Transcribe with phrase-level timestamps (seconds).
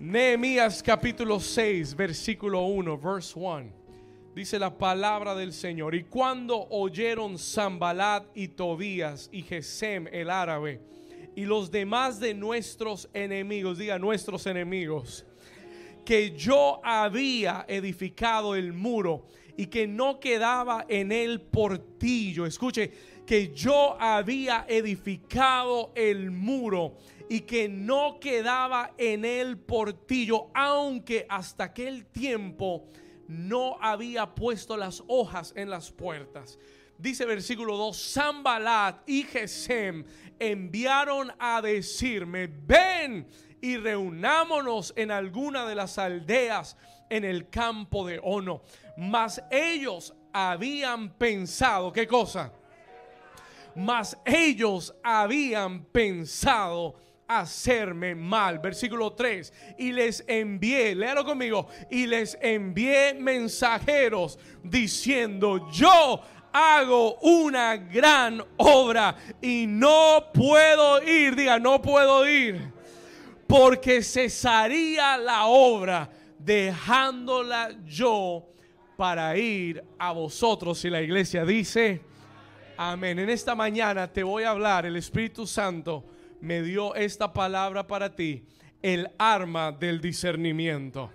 [0.00, 3.70] Nehemías capítulo 6, versículo 1, verse 1.
[4.34, 5.94] Dice la palabra del Señor.
[5.94, 10.80] Y cuando oyeron Zambalat y Tobías y Gesem el árabe
[11.36, 15.26] y los demás de nuestros enemigos, diga nuestros enemigos,
[16.02, 22.46] que yo había edificado el muro y que no quedaba en él portillo.
[22.46, 22.90] Escuche,
[23.26, 26.96] que yo había edificado el muro
[27.30, 32.88] y que no quedaba en él portillo, aunque hasta aquel tiempo
[33.28, 36.58] no había puesto las hojas en las puertas.
[36.98, 40.04] Dice versículo 2, Zambalat y Gesem
[40.40, 43.28] enviaron a decirme, ven
[43.60, 46.76] y reunámonos en alguna de las aldeas
[47.08, 48.62] en el campo de Ono.
[48.96, 52.52] Mas ellos habían pensado, ¿qué cosa?
[53.76, 56.96] Mas ellos habían pensado
[57.38, 58.58] hacerme mal.
[58.58, 59.52] Versículo 3.
[59.78, 66.20] Y les envié, léalo conmigo, y les envié mensajeros diciendo, yo
[66.52, 72.72] hago una gran obra y no puedo ir, diga, no puedo ir,
[73.46, 78.48] porque cesaría la obra dejándola yo
[78.96, 80.84] para ir a vosotros.
[80.84, 82.00] Y la iglesia dice,
[82.76, 83.20] amén.
[83.20, 86.04] En esta mañana te voy a hablar, el Espíritu Santo
[86.40, 88.46] me dio esta palabra para ti,
[88.82, 91.10] el arma del discernimiento.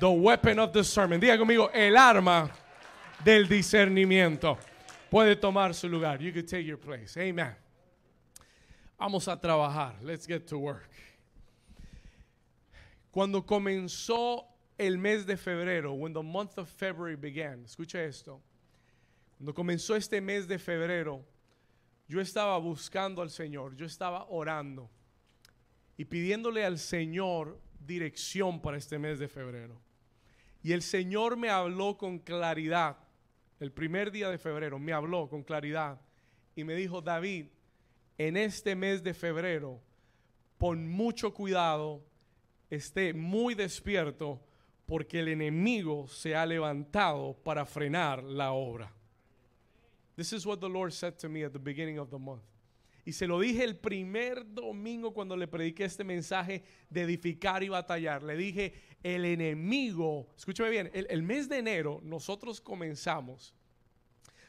[0.00, 1.22] The weapon of discernment.
[1.22, 2.50] Diga conmigo, el arma
[3.24, 4.58] del discernimiento.
[5.10, 6.20] Puede tomar su lugar.
[6.20, 7.16] You can take your place.
[7.16, 7.54] Amen.
[8.98, 9.94] Vamos a trabajar.
[10.02, 10.90] Let's get to work.
[13.12, 14.44] Cuando comenzó
[14.76, 18.40] el mes de febrero, when the month of February began, escucha esto.
[19.38, 21.22] Cuando comenzó este mes de febrero,
[22.06, 24.90] yo estaba buscando al Señor, yo estaba orando
[25.96, 29.80] y pidiéndole al Señor dirección para este mes de febrero.
[30.62, 32.96] Y el Señor me habló con claridad,
[33.60, 36.00] el primer día de febrero, me habló con claridad
[36.56, 37.46] y me dijo, David,
[38.16, 39.80] en este mes de febrero,
[40.58, 42.02] pon mucho cuidado,
[42.70, 44.40] esté muy despierto,
[44.86, 48.93] porque el enemigo se ha levantado para frenar la obra.
[50.16, 52.42] This is what the Lord said to me at the beginning of the month.
[53.06, 57.68] Y se lo dije el primer domingo cuando le prediqué este mensaje de edificar y
[57.68, 58.22] batallar.
[58.22, 58.72] Le dije,
[59.02, 63.54] el enemigo, escúcheme bien, el, el mes de enero nosotros comenzamos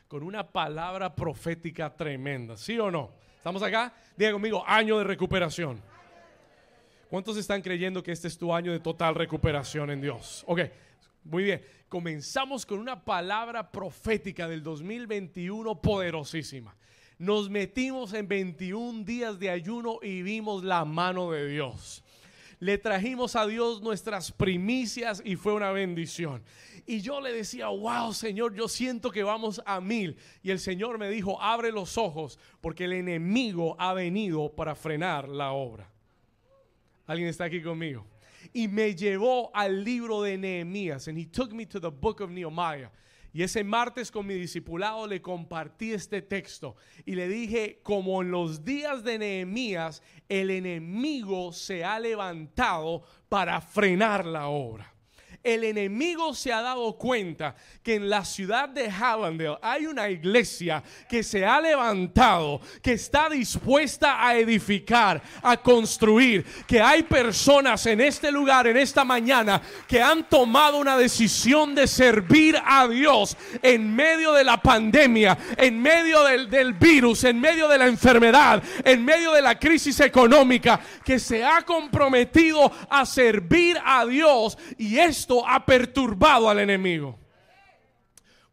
[0.07, 3.11] con una palabra profética tremenda, ¿sí o no?
[3.35, 3.93] ¿Estamos acá?
[4.15, 5.81] Diga conmigo, año de recuperación.
[7.09, 10.43] ¿Cuántos están creyendo que este es tu año de total recuperación en Dios?
[10.47, 10.61] Ok,
[11.25, 11.61] muy bien.
[11.89, 16.75] Comenzamos con una palabra profética del 2021 poderosísima.
[17.17, 22.03] Nos metimos en 21 días de ayuno y vimos la mano de Dios.
[22.59, 26.43] Le trajimos a Dios nuestras primicias y fue una bendición.
[26.85, 30.17] Y yo le decía, wow, Señor, yo siento que vamos a mil.
[30.43, 35.27] Y el Señor me dijo, abre los ojos porque el enemigo ha venido para frenar
[35.27, 35.89] la obra.
[37.07, 38.05] ¿Alguien está aquí conmigo?
[38.55, 41.09] Y me llevó al libro de Nehemías.
[41.09, 42.89] And he took me to the book of Nehemiah.
[43.33, 48.31] Y ese martes con mi discipulado le compartí este texto y le dije, como en
[48.31, 54.94] los días de Nehemías, el enemigo se ha levantado para frenar la obra
[55.45, 60.83] el enemigo se ha dado cuenta que en la ciudad de Hallandale hay una iglesia
[61.07, 68.01] que se ha levantado, que está dispuesta a edificar, a construir, que hay personas en
[68.01, 73.95] este lugar, en esta mañana, que han tomado una decisión de servir a Dios en
[73.95, 79.05] medio de la pandemia, en medio del, del virus, en medio de la enfermedad, en
[79.05, 85.34] medio de la crisis económica, que se ha comprometido a servir a Dios y esto
[85.43, 87.17] ha perturbado al enemigo.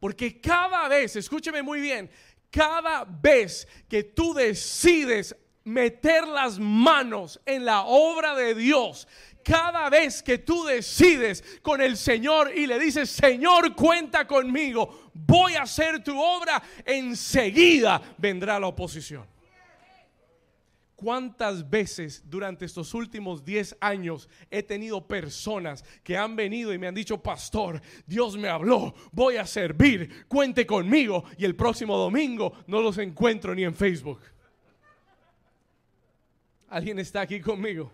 [0.00, 2.10] Porque cada vez, escúcheme muy bien,
[2.50, 9.06] cada vez que tú decides meter las manos en la obra de Dios,
[9.44, 15.54] cada vez que tú decides con el Señor y le dices, Señor, cuenta conmigo, voy
[15.54, 19.31] a hacer tu obra, enseguida vendrá la oposición.
[21.02, 26.86] ¿Cuántas veces durante estos últimos 10 años he tenido personas que han venido y me
[26.86, 32.52] han dicho, pastor, Dios me habló, voy a servir, cuente conmigo y el próximo domingo
[32.68, 34.20] no los encuentro ni en Facebook?
[36.68, 37.92] ¿Alguien está aquí conmigo?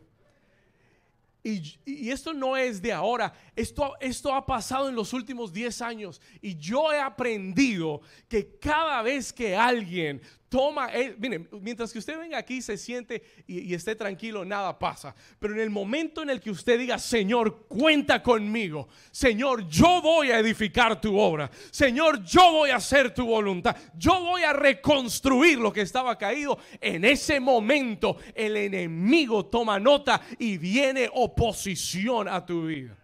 [1.42, 6.20] Y, esto no es de ahora, esto, esto ha pasado en los últimos 10 años
[6.42, 12.18] y yo he aprendido que cada vez que alguien toma, eh, miren, mientras que usted
[12.18, 15.14] venga aquí, se siente y, y, esté tranquilo, nada pasa.
[15.38, 20.30] Pero en el momento en el que usted diga, Señor, cuenta conmigo, Señor, yo voy
[20.30, 25.58] a edificar tu obra, Señor, yo voy a hacer tu voluntad, yo voy a reconstruir
[25.58, 32.44] lo que estaba caído, en ese momento el enemigo toma nota y viene oposición a
[32.44, 32.96] tu vida.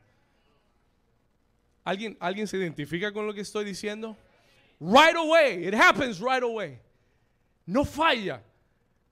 [1.85, 4.17] ¿Alguien, ¿Alguien se identifica con lo que estoy diciendo?
[4.81, 6.79] Right away, it happens right away.
[7.67, 8.43] No falla.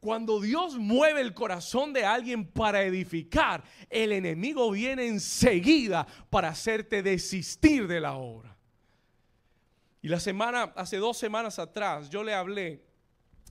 [0.01, 7.05] Cuando Dios mueve el corazón de alguien para edificar, el enemigo viene enseguida para hacerte
[7.05, 8.57] desistir de la obra.
[10.03, 12.83] Y la semana, hace dos semanas atrás, yo le hablé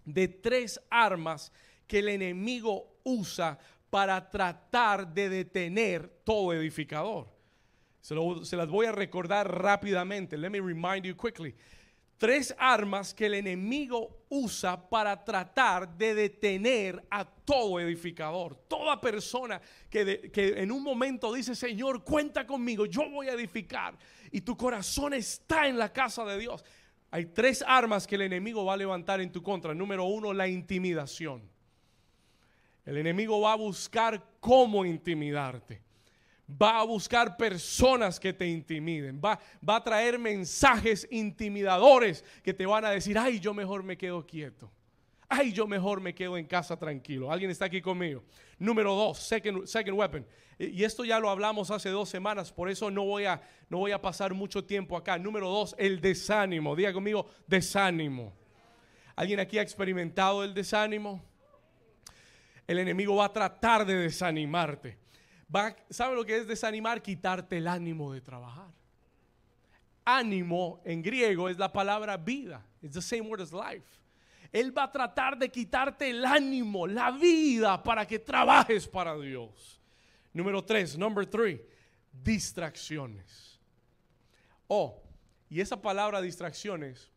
[0.03, 1.53] de tres armas
[1.87, 3.57] que el enemigo usa
[3.89, 7.29] para tratar de detener todo edificador.
[8.01, 10.37] Se, se, las voy a recordar rápidamente.
[10.37, 11.55] Let me remind you quickly
[12.21, 18.55] tres armas que el enemigo usa para tratar de detener a todo edificador.
[18.67, 19.59] Toda persona
[19.89, 23.97] que, en un momento dice, Señor, cuenta conmigo, yo voy a edificar.
[24.29, 26.63] Y tu corazón está en la casa de Dios.
[27.09, 29.73] Hay tres armas que el enemigo va a levantar en tu contra.
[29.73, 31.41] Número uno, la intimidación.
[32.85, 35.81] El enemigo va a buscar cómo intimidarte
[36.59, 42.65] va a buscar personas que te intimiden, va, va a traer mensajes intimidadores que te
[42.65, 44.71] van a decir, ay, yo mejor me quedo quieto.
[45.33, 47.31] Ay, yo mejor me quedo en casa tranquilo.
[47.31, 48.21] ¿Alguien está aquí conmigo?
[48.59, 50.25] Número dos, second, second weapon.
[50.59, 53.93] Y esto ya lo hablamos hace dos semanas, por eso no voy, a, no voy
[53.93, 55.17] a pasar mucho tiempo acá.
[55.17, 56.75] Número dos, el desánimo.
[56.75, 58.33] Diga conmigo, desánimo.
[59.15, 61.23] ¿Alguien aquí ha experimentado el desánimo?
[62.67, 65.00] El enemigo va a tratar de desanimarte.
[65.89, 67.01] ¿Sabe lo que es desanimar?
[67.01, 68.69] Quitarte el ánimo de trabajar.
[70.05, 72.65] Ánimo en griego es la palabra vida.
[72.81, 73.85] It's the same word as life.
[74.51, 79.79] Él va a tratar de quitarte el ánimo, la vida para que trabajes para Dios.
[80.33, 81.61] Número tres, number three,
[82.11, 83.59] distracciones.
[84.67, 85.01] Oh,
[85.49, 87.11] y esa palabra distracciones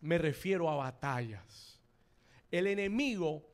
[0.00, 1.80] me refiero a batallas.
[2.50, 3.46] El enemigo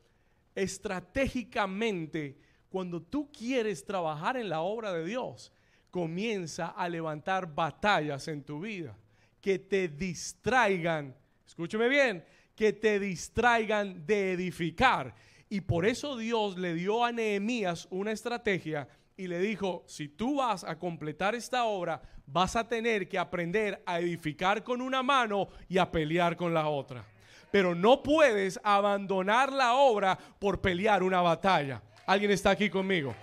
[0.55, 2.37] estratégicamente
[2.73, 5.53] cuando tú quieres trabajar en la obra de Dios,
[5.91, 8.97] comienza a levantar batallas en tu vida
[9.39, 11.15] que te distraigan,
[11.45, 12.25] escúcheme bien,
[12.55, 15.13] que te distraigan de edificar.
[15.49, 20.37] Y por eso Dios le dio a Nehemías una estrategia y le dijo, si tú
[20.37, 25.47] vas a completar esta obra, vas a tener que aprender a edificar con una mano
[25.69, 27.05] y a pelear con la otra.
[27.51, 31.83] Pero no puedes abandonar la obra por pelear una batalla.
[32.05, 33.15] Alguien está aquí conmigo.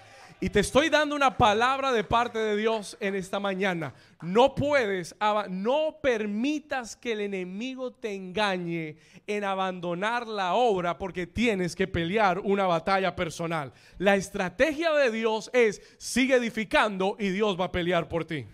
[0.43, 3.93] Y te estoy dando una palabra de parte de Dios en esta mañana.
[4.23, 5.15] No puedes,
[5.51, 8.97] no permitas que el enemigo te engañe
[9.27, 13.71] en abandonar la obra porque tienes que pelear una batalla personal.
[13.99, 18.47] La estrategia de Dios es sigue edificando y Dios va a pelear por ti.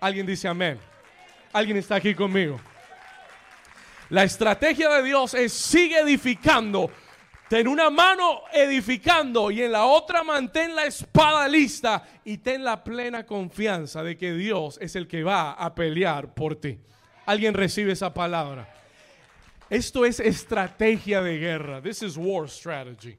[0.00, 0.78] Alguien dice amén.
[1.50, 2.60] Alguien está aquí conmigo.
[4.10, 6.90] La estrategia de Dios es sigue edificando
[7.54, 12.82] Ten una mano edificando y en la otra mantén la espada lista y ten la
[12.82, 16.80] plena confianza de que Dios es el que va a pelear por ti.
[17.26, 18.68] Alguien recibe esa palabra.
[19.70, 21.80] Esto es estrategia de guerra.
[21.80, 23.16] This is war strategy.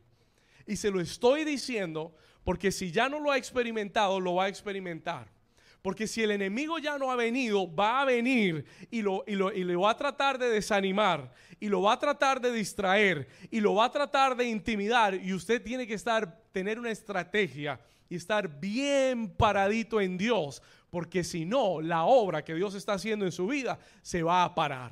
[0.67, 4.49] Y se lo estoy diciendo porque si ya no lo ha experimentado, lo va a
[4.49, 5.29] experimentar.
[5.86, 9.54] Porque si el enemigo ya no ha venido, va a venir y, lo, y, lo,
[9.54, 13.60] y le va a tratar de desanimar, y lo va a tratar de distraer, y
[13.60, 15.13] lo va a tratar de intimidar.
[15.13, 20.63] Y usted tiene que estar, tener una estrategia y estar bien paradito en Dios.
[20.89, 24.56] Porque si no, la obra que Dios está haciendo en su vida se va a
[24.56, 24.92] parar.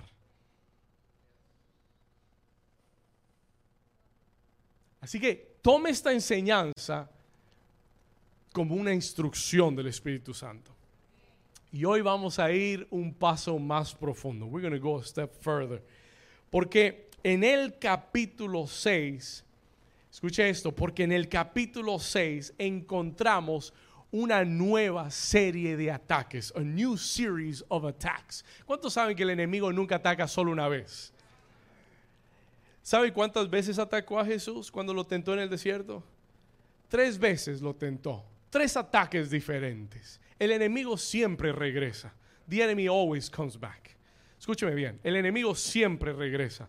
[5.02, 7.10] Así que tome esta enseñanza
[8.52, 10.73] como una instrucción del Espíritu Santo.
[11.74, 14.46] Y hoy vamos a ir un paso más profundo.
[14.46, 15.82] We're going to go a step further.
[16.52, 19.44] Porque en el capítulo 6,
[20.12, 23.74] escuche esto, porque en el capítulo 6 encontramos
[24.12, 28.46] una nueva serie de ataques, a new series of attacks.
[28.68, 31.12] ¿Cuántos saben que el enemigo nunca ataca solo una vez?
[32.84, 36.04] ¿Sabe cuántas veces atacó a Jesús cuando lo tentó en el desierto?
[36.88, 40.20] Tres veces lo tentó, tres ataques diferentes.
[40.40, 42.14] El enemigo siempre regresa.
[42.50, 43.96] The enemy always comes back.
[44.40, 46.68] Escúcheme bien, el enemigo siempre regresa.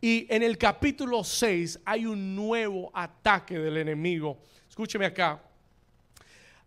[0.00, 4.38] Y en el capítulo 6 hay un nuevo ataque del enemigo.
[4.68, 5.42] Escúcheme acá.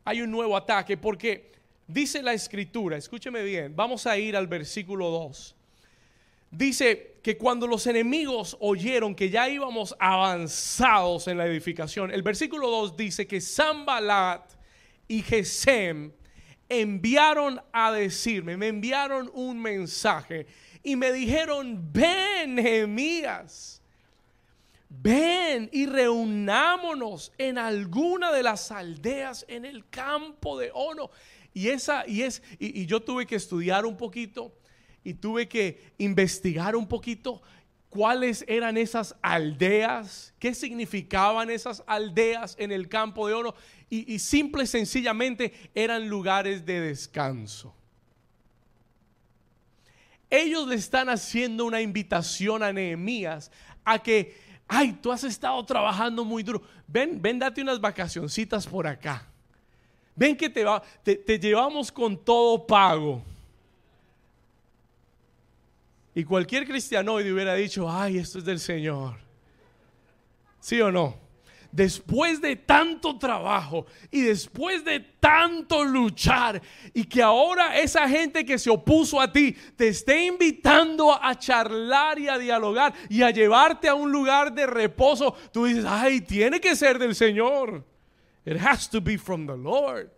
[0.03, 1.51] Hay un nuevo ataque porque
[1.85, 5.55] dice la escritura, escúcheme bien, vamos a ir al versículo 2.
[6.51, 12.71] Dice que cuando los enemigos oyeron que ya íbamos avanzados en la edificación, el versículo
[12.71, 14.49] 2 dice que Sambalat
[15.07, 16.11] y Gesem
[16.69, 20.45] enviaron a decirme, me enviaron un mensaje
[20.83, 23.81] y me dijeron, ven Nehemías,
[24.87, 31.09] ven y reunámonos en alguna de las aldeas en el campo de Ono.
[31.53, 34.53] Y esa, y es, y, y yo tuve que estudiar un poquito
[35.03, 37.41] y tuve que investigar un poquito
[37.89, 43.55] cuáles eran esas aldeas, qué significaban esas aldeas en el campo de oro
[43.89, 47.73] y, simple y sencillamente eran lugares de descanso.
[50.29, 53.51] Ellos le están haciendo una invitación a Nehemías
[53.83, 56.61] a que, ay, tú has estado trabajando muy duro.
[56.87, 59.25] Ven, ven, date unas vacacioncitas por acá.
[60.15, 63.23] Ven que te llevamos con todo pago.
[66.19, 69.15] Y cualquier cristianoide hubiera dicho, ay, esto es del Señor.
[70.59, 71.15] ¿Sí o no?
[71.71, 76.61] Después de tanto trabajo y después de tanto luchar
[76.93, 82.19] y que ahora esa gente que se opuso a ti te esté invitando a charlar
[82.19, 86.59] y a dialogar y a llevarte a un lugar de reposo, tú dices, ay, tiene
[86.59, 87.85] que ser del Señor.
[88.45, 90.11] It has to be from the Lord.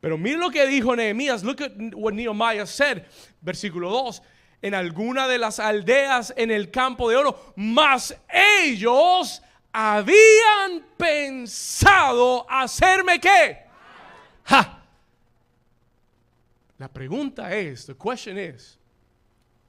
[0.00, 1.44] Pero mira lo que dijo Nehemías.
[1.44, 3.04] Look at what Nehemiah said.
[3.40, 4.20] Versículo 2
[4.66, 8.16] en alguna de las aldeas en el campo de oro, mas
[8.64, 9.40] ellos
[9.72, 13.60] habían pensado hacerme qué?
[16.78, 18.76] La pregunta es, the question is,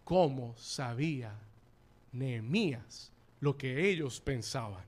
[0.04, 1.32] ¿cómo sabía
[2.12, 4.84] Nehemías lo que ellos pensaban?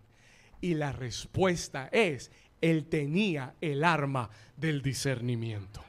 [0.60, 5.84] Y la respuesta es, él tenía el arma del discernimiento.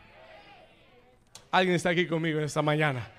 [1.51, 3.11] ¿Alguien está aquí conmigo en esta mañana?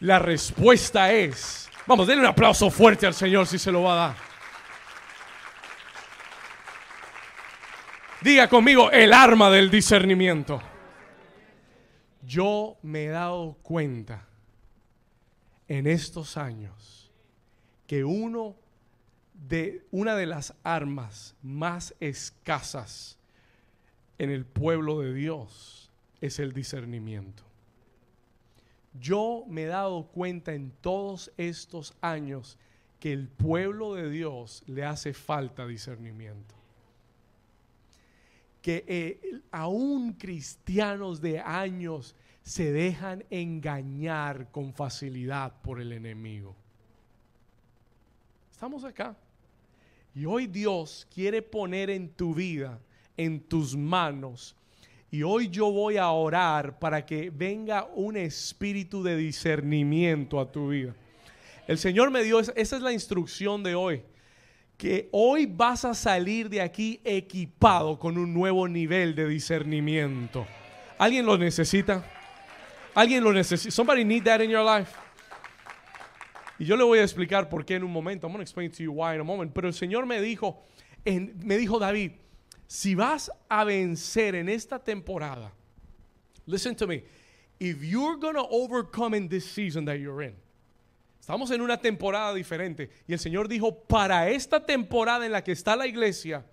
[0.00, 4.08] La respuesta es, vamos, denle un aplauso fuerte al Señor si se lo va a
[4.08, 4.16] dar.
[8.22, 10.60] Diga conmigo el arma del discernimiento.
[12.22, 14.26] Yo me he dado cuenta
[15.68, 17.10] en estos años
[17.86, 18.56] que uno
[19.34, 23.18] de una de las armas más escasas
[24.18, 25.90] en el pueblo de Dios
[26.20, 27.49] es el discernimiento.
[28.98, 32.58] Yo me he dado cuenta en todos estos años
[32.98, 36.54] que el pueblo de Dios le hace falta discernimiento.
[38.60, 46.54] Que eh, aún cristianos de años se dejan engañar con facilidad por el enemigo.
[48.50, 49.16] Estamos acá.
[50.14, 52.80] Y hoy Dios quiere poner en tu vida,
[53.16, 54.56] en tus manos,
[55.10, 60.68] y hoy yo voy a orar para que venga un espíritu de discernimiento a tu
[60.68, 60.94] vida.
[61.66, 64.02] El Señor me dio, esa es la instrucción de hoy,
[64.76, 70.46] que hoy vas a salir de aquí equipado con un nuevo nivel de discernimiento.
[70.98, 72.04] ¿Alguien lo necesita?
[72.94, 73.70] ¿Alguien lo necesita?
[73.72, 74.92] Somebody need that in your life.
[76.58, 78.26] Y yo le voy a explicar por qué en un momento.
[78.26, 79.52] I'm going to explain to you why in a moment.
[79.52, 80.62] Pero el Señor me dijo,
[81.04, 82.12] me dijo David,
[82.70, 85.50] si vas a vencer en esta temporada,
[86.46, 87.02] listen to me,
[87.58, 90.36] if you're going to overcome in this season that you're in,
[91.20, 95.50] estamos en una temporada diferente y el Señor dijo, para esta temporada en la que
[95.50, 96.44] está la iglesia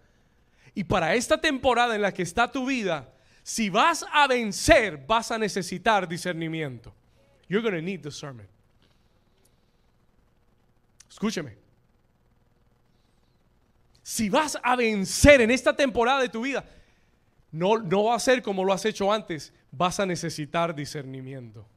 [0.74, 5.30] y para esta temporada en la que está tu vida, si vas a vencer, vas
[5.30, 6.92] a necesitar discernimiento.
[7.48, 8.50] You're going to need discernment.
[11.08, 11.67] Escúcheme
[14.08, 16.64] si vas a vencer en esta temporada de tu vida,
[17.52, 21.68] no, no va a ser como lo has hecho antes, vas a necesitar discernimiento.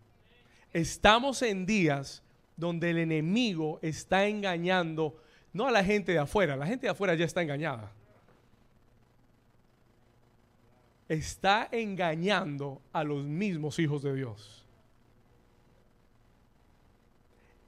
[0.73, 2.23] Estamos en días
[2.57, 5.21] donde el enemigo está engañando
[5.53, 7.91] no a la gente de afuera, la gente de afuera ya está engañada.
[11.09, 14.65] Está engañando a los mismos hijos de Dios.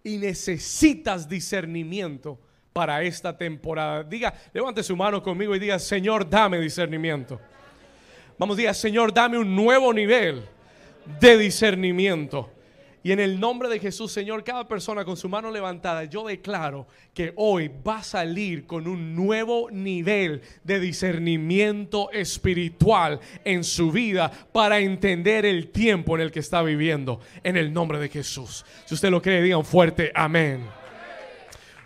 [0.05, 2.39] Y necesitas discernimiento
[2.73, 4.03] para esta temporada.
[4.03, 7.41] Diga, levante su mano conmigo y diga, Señor, dame discernimiento.
[8.39, 10.43] Vamos, diga, Señor, dame un nuevo nivel
[11.21, 12.51] de discernimiento.
[13.05, 16.87] Y en el nombre de Jesús, Señor, cada persona con su mano levantada, yo declaro
[17.13, 24.31] que hoy va a salir con un nuevo nivel de discernimiento espiritual en su vida
[24.53, 27.19] para entender el tiempo en el que está viviendo.
[27.43, 28.65] En el nombre de Jesús.
[28.85, 30.65] Si usted lo cree, digan fuerte, amén.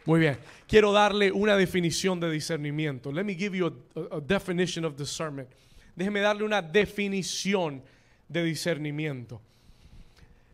[0.04, 3.12] Muy bien quiero darle una definición de discernimiento.
[3.12, 3.72] Let me give you
[4.10, 5.48] a, definition of discernment.
[5.94, 7.82] Déjeme darle una definición
[8.28, 9.40] de discernimiento.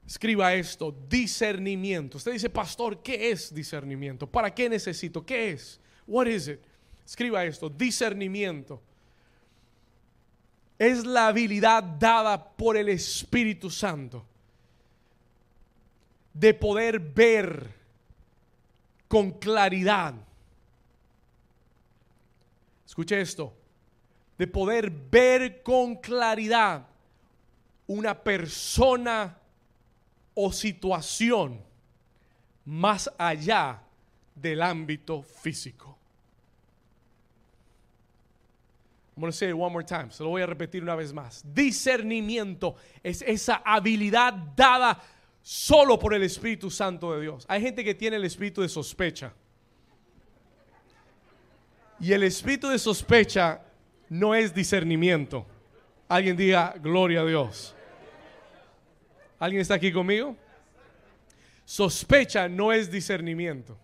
[0.06, 2.18] Escriba esto, discernimiento.
[2.18, 4.26] Usted dice, pastor, ¿qué es discernimiento?
[4.26, 5.24] ¿Para qué necesito?
[5.24, 5.80] ¿Qué es?
[6.06, 6.60] What is it?
[7.04, 8.82] Escriba esto, discernimiento.
[10.78, 14.26] Es la habilidad dada por el Espíritu Santo
[16.34, 17.81] de poder ver
[19.12, 20.14] con claridad.
[22.86, 23.52] Escuche esto,
[24.38, 26.86] de poder ver con claridad
[27.86, 29.36] una persona
[30.32, 31.60] o situación
[32.64, 33.82] más allá
[34.34, 35.98] del ámbito físico.
[39.14, 40.10] I'm going to say it one more time.
[40.10, 41.44] Se lo voy a repetir una vez más.
[41.44, 44.98] Discernimiento es esa habilidad dada
[45.42, 47.44] solo por el Espíritu Santo de Dios.
[47.48, 49.34] Hay gente que tiene el espíritu de sospecha.
[52.00, 53.62] Y el espíritu de sospecha
[54.08, 55.46] no es discernimiento.
[56.08, 57.74] Alguien diga, gloria a Dios.
[59.38, 60.36] ¿Alguien está aquí conmigo?
[61.64, 63.78] Sospecha no es discernimiento.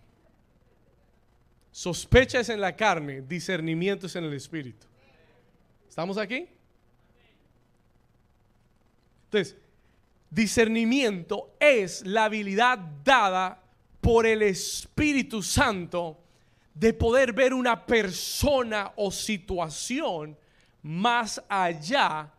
[1.71, 4.85] Sospecha es en la carne, discernimiento es en el espíritu.
[5.87, 6.47] ¿Estamos aquí?
[9.25, 9.55] Entonces,
[10.29, 13.61] discernimiento es la habilidad dada
[14.01, 16.17] por el Espíritu Santo
[16.73, 20.37] de poder ver una persona o situación
[20.83, 22.31] más allá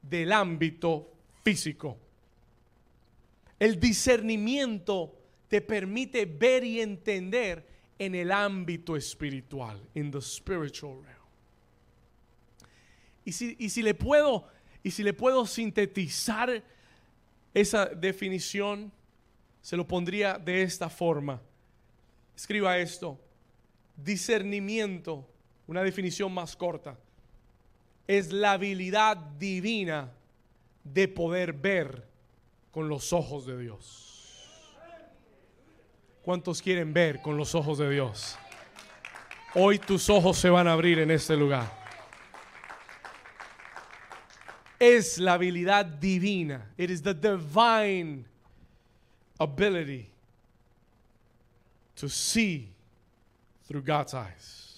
[0.00, 1.10] del ámbito
[1.42, 1.98] físico.
[3.58, 5.14] El discernimiento
[5.48, 7.66] te permite ver y entender
[7.98, 11.18] en el ámbito espiritual, in the spiritual realm.
[13.24, 14.46] Y si, y si le puedo
[14.82, 16.62] y si le puedo sintetizar
[17.54, 18.92] esa definición,
[19.60, 21.40] se lo pondría de esta forma.
[22.36, 23.18] Escriba esto.
[23.96, 25.28] Discernimiento,
[25.66, 26.96] una definición más corta,
[28.06, 30.12] es la habilidad divina
[30.84, 32.08] de poder ver
[32.70, 34.08] con los ojos de Dios.
[36.22, 38.38] ¿Cuántos quieren ver con los ojos de Dios?
[39.54, 41.87] Hoy tus ojos se van a abrir en este lugar.
[44.80, 46.66] Es la habilidad divina.
[46.76, 48.24] It is the divine
[49.40, 50.10] ability
[51.96, 52.68] to see
[53.66, 54.68] through God's eyes.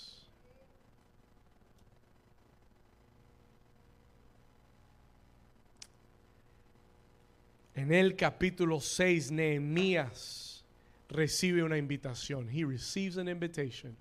[7.76, 10.62] En el capítulo 6, Nehemías
[11.08, 12.48] recibe una invitación.
[12.50, 13.96] He receives an invitation.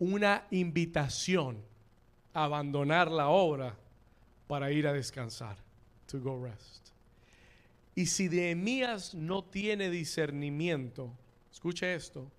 [0.00, 1.56] Una invitación
[2.34, 3.74] a abandonar la obra
[4.46, 5.56] para ir a descansar.
[6.08, 6.92] To go rest.
[7.96, 11.10] Y si Nehemías no tiene discernimiento,
[11.50, 12.30] escuche esto,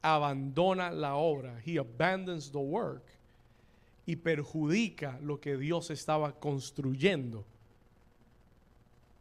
[0.00, 1.60] abandona la obra.
[1.64, 3.02] He abandons the work
[4.06, 7.44] y perjudica lo que Dios estaba construyendo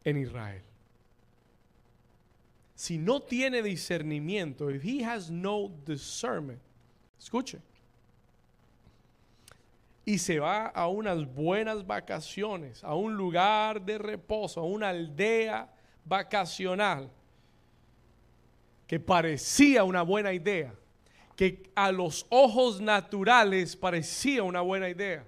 [0.03, 0.61] en Israel.
[2.75, 6.61] Si no tiene discernimiento, if he has no discernment,
[7.19, 7.59] escuche,
[10.05, 15.67] y se va a unas buenas vacaciones, a un lugar de reposo, a una aldea
[16.05, 17.09] vacacional,
[18.87, 20.73] que parecía una buena idea,
[21.35, 25.25] que a los ojos naturales parecía una buena idea.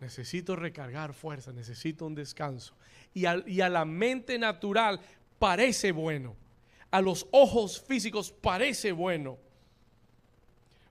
[0.00, 2.78] Necesito recargar fuerza, necesito un descanso
[3.14, 5.00] y a, la mente natural
[5.38, 6.36] parece bueno.
[6.90, 9.38] A los ojos físicos parece bueno.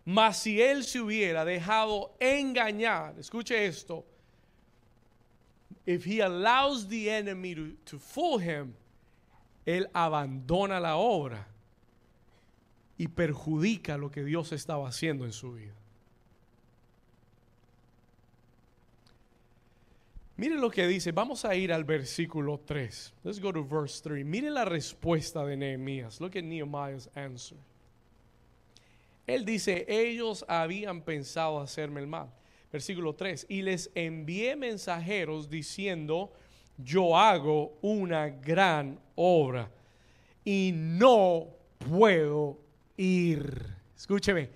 [0.10, 4.06] Mas si él se hubiera dejado engañar, escuche esto,
[5.86, 8.74] if he allows the enemy to, to, fool him,
[9.66, 11.46] él abandona la obra
[12.98, 15.76] y perjudica lo que Dios estaba haciendo en su vida.
[20.38, 21.12] Miren lo que dice.
[21.12, 23.14] Vamos a ir al versículo 3.
[23.26, 24.24] Let's go to verse 3.
[24.24, 26.22] Miren la respuesta de Nehemías.
[26.22, 27.58] Look at Nehemiah's answer.
[29.28, 32.30] Él dice, ellos habían pensado hacerme el mal.
[32.72, 33.46] Versículo 3.
[33.50, 36.32] Y les envié mensajeros diciendo,
[36.78, 39.70] yo hago una gran obra
[40.46, 42.58] y no puedo
[42.96, 43.76] ir.
[43.96, 44.50] Escúcheme.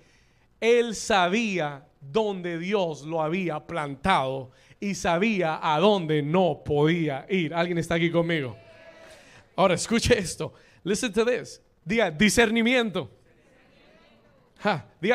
[0.58, 7.52] Él sabía dónde Dios lo había plantado y sabía a dónde no podía ir.
[7.52, 8.56] ¿Alguien está aquí conmigo?
[9.54, 10.54] Ahora, escuche esto.
[10.82, 11.60] Listen to this.
[11.84, 13.10] Diga discernimiento.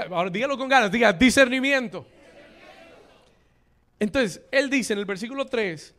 [0.10, 0.92] Ahora dígalo con ganas.
[0.92, 2.06] Diga discernimiento.
[4.00, 5.96] Entonces, él dice en el versículo 3,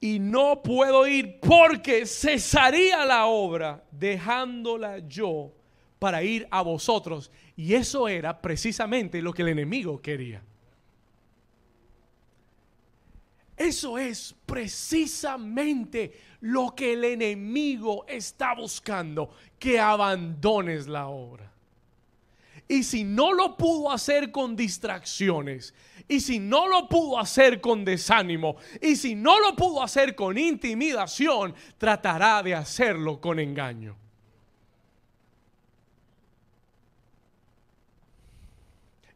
[0.00, 5.52] y no puedo ir porque cesaría la obra dejándola yo
[5.98, 7.30] para ir a vosotros.
[7.56, 10.42] Y eso era precisamente lo que el enemigo quería.
[13.56, 21.53] Eso es precisamente lo que el enemigo está buscando, que abandones la obra.
[22.66, 25.74] Y si no lo pudo hacer con distracciones,
[26.08, 30.36] y si no lo pudo hacer con desánimo, y si no lo pudo hacer con
[30.38, 33.96] intimidación, tratará de hacerlo con engaño.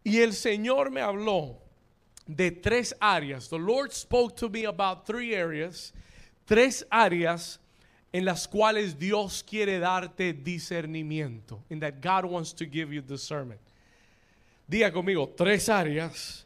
[0.05, 1.59] Y el Señor me habló
[2.27, 3.49] de tres áreas.
[3.49, 5.93] The Lord spoke to me about three areas.
[6.47, 7.61] Tres áreas
[8.13, 11.63] en las cuales Dios quiere darte discernimiento.
[11.69, 13.61] In that God wants to give you discernment.
[14.69, 16.45] Diga conmigo, tres áreas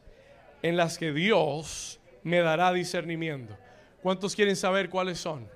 [0.63, 3.57] en las que Dios me dará discernimiento.
[4.03, 5.49] ¿Cuántos quieren saber cuáles son?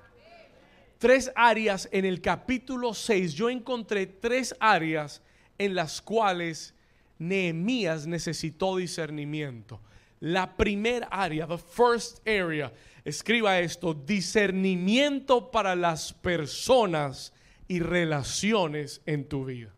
[0.97, 3.33] Tres áreas en el capítulo 6.
[3.33, 5.21] Yo encontré tres áreas
[5.57, 6.73] en las cuales
[7.19, 9.79] Nehemías necesitó discernimiento.
[10.19, 12.71] La primera área, the first area,
[13.07, 17.31] escriba esto, discernimiento para las personas
[17.65, 19.73] y relaciones en tu vida.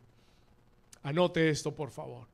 [1.03, 2.27] Anote esto, por favor.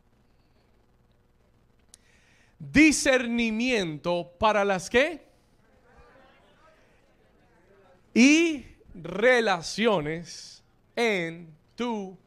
[2.57, 5.21] Discernimiento para las que
[8.13, 10.63] y relaciones
[10.95, 12.17] en tu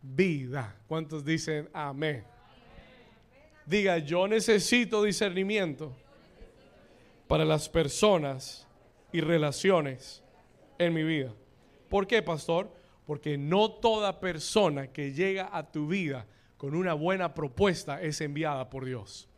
[0.00, 0.76] vida.
[0.86, 2.22] ¿Cuántos dicen amén?
[3.66, 6.05] Diga, yo necesito discernimiento
[7.26, 8.66] para las personas
[9.12, 10.22] y relaciones
[10.78, 11.32] en mi vida.
[11.88, 12.70] ¿Por qué, pastor?
[13.06, 18.68] Porque no toda persona que llega a tu vida con una buena propuesta es enviada
[18.68, 19.28] por Dios.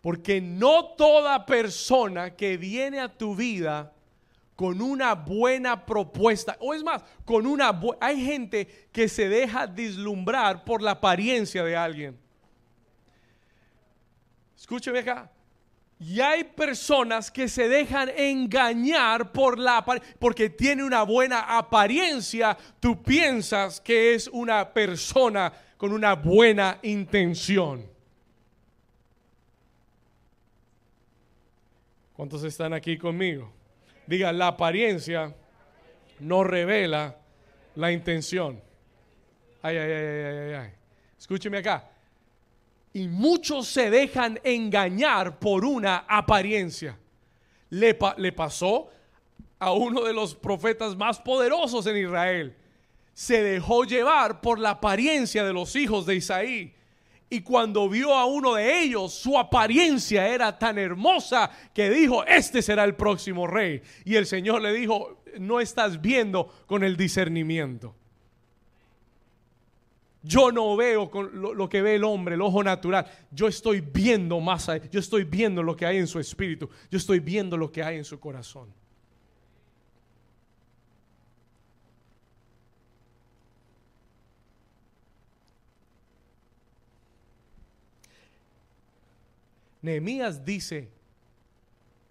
[0.00, 3.92] Porque no toda persona que viene a tu vida
[4.54, 10.64] con una buena propuesta, o es más, con una hay gente que se deja deslumbrar
[10.64, 12.18] por la apariencia de alguien.
[14.58, 15.30] Escúcheme acá.
[16.00, 19.84] Y hay personas que se dejan engañar por la
[20.18, 27.84] porque tiene una buena apariencia, tú piensas que es una persona con una buena intención.
[32.12, 33.52] ¿Cuántos están aquí conmigo?
[34.06, 35.34] Diga, la apariencia
[36.20, 37.16] no revela
[37.76, 38.60] la intención.
[39.62, 40.70] Ay, ay, ay, ay, ay.
[41.16, 41.90] Escúcheme acá.
[42.92, 46.98] Y muchos se dejan engañar por una apariencia.
[47.70, 48.88] Le, pasó
[49.58, 52.56] a uno de los profetas más poderosos en Israel.
[53.12, 56.74] Se dejó llevar por la apariencia de los hijos de Isaí.
[57.30, 62.62] Y cuando vio a uno de ellos, su apariencia era tan hermosa que dijo, este
[62.62, 63.82] será el próximo rey.
[64.04, 67.94] Y el Señor le dijo, no estás viendo con el discernimiento.
[70.22, 73.06] Yo no veo con lo, que ve el hombre, el ojo natural.
[73.30, 74.68] Yo estoy viendo más.
[74.90, 76.68] Yo estoy viendo lo que hay en su espíritu.
[76.90, 78.68] Yo estoy viendo lo que hay en su corazón.
[89.80, 90.90] Nehemías dice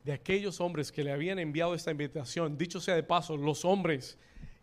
[0.06, 4.18] de aquellos hombres que le habían enviado esta invitación, dicho sea de paso, los hombres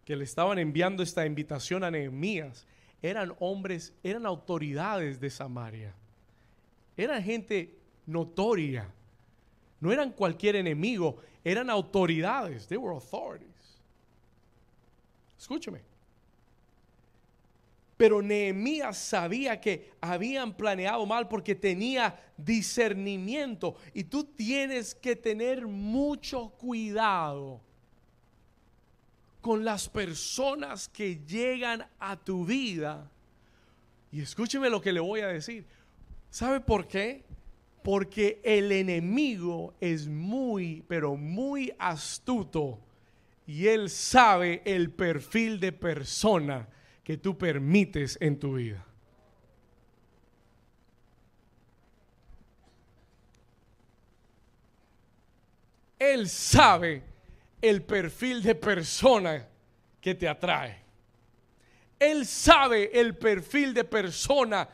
[0.06, 2.66] que le estaban enviando esta invitación a Nehemías
[3.04, 5.94] eran hombres, eran autoridades de Samaria.
[6.96, 8.90] Eran gente notoria.
[9.78, 12.66] No eran cualquier enemigo, eran autoridades.
[12.66, 13.78] They were authorities.
[15.38, 15.82] Escúcheme.
[17.98, 23.76] Pero Nehemías sabía que habían planeado mal porque tenía discernimiento.
[23.92, 27.60] Y tú tienes que tener mucho cuidado
[29.44, 33.10] con las personas que llegan a tu vida.
[34.10, 35.66] Y escúcheme lo que le voy a decir.
[36.30, 37.26] ¿Sabe por qué?
[37.82, 42.80] Porque el enemigo es muy, pero muy astuto.
[43.46, 46.66] Y él sabe el perfil de persona
[47.04, 48.82] que tú permites en tu vida.
[55.98, 57.13] Él sabe
[57.64, 59.48] el perfil de persona
[60.00, 60.82] que te atrae.
[61.98, 64.68] Él sabe el perfil de persona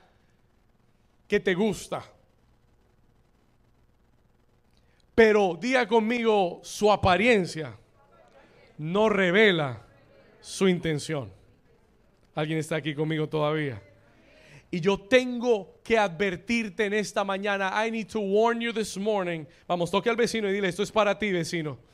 [1.28, 2.02] que te gusta.
[5.14, 7.76] Pero diga conmigo, su apariencia
[8.78, 9.86] no revela
[10.40, 11.32] su intención.
[12.34, 13.80] ¿Alguien está aquí conmigo todavía?
[14.72, 17.86] Y yo tengo que advertirte en esta mañana.
[17.86, 19.44] I need to warn you this morning.
[19.68, 21.89] Vamos, toque al vecino y dile, esto es para ti, vecino.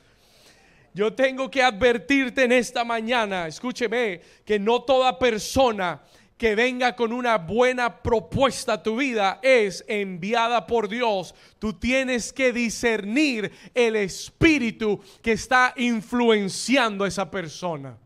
[0.93, 6.01] Yo tengo que advertirte en esta mañana, escúcheme, que no toda persona
[6.37, 11.33] que venga con una buena propuesta a tu vida es enviada por Dios.
[11.57, 17.97] Tú tienes que discernir el espíritu que está influenciando a esa persona.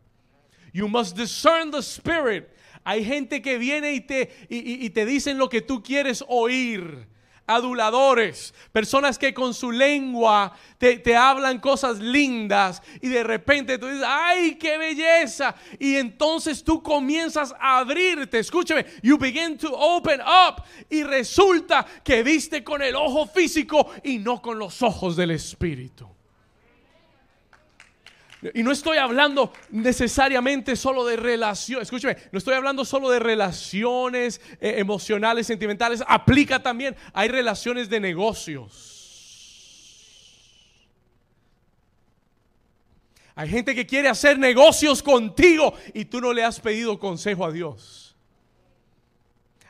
[0.72, 2.48] You must discern the spirit.
[2.84, 7.06] Hay gente que viene y te, y, y te dicen lo que tú quieres oír
[7.54, 14.04] aduladores, personas que con su lengua te, hablan cosas lindas y de repente tú dices,
[14.06, 15.54] ay, qué belleza.
[15.78, 22.22] Y entonces tú comienzas a abrirte, escúchame, you begin to open up y resulta que
[22.22, 26.11] viste con el ojo físico y no con los ojos del espíritu.
[28.54, 34.40] Y no estoy hablando necesariamente solo de relaciones, escúcheme, no estoy hablando solo de relaciones
[34.60, 38.92] eh, emocionales, sentimentales, aplica también, hay relaciones de negocios.
[43.36, 47.52] Hay gente que quiere hacer negocios contigo y tú no le has pedido consejo a
[47.52, 48.16] Dios.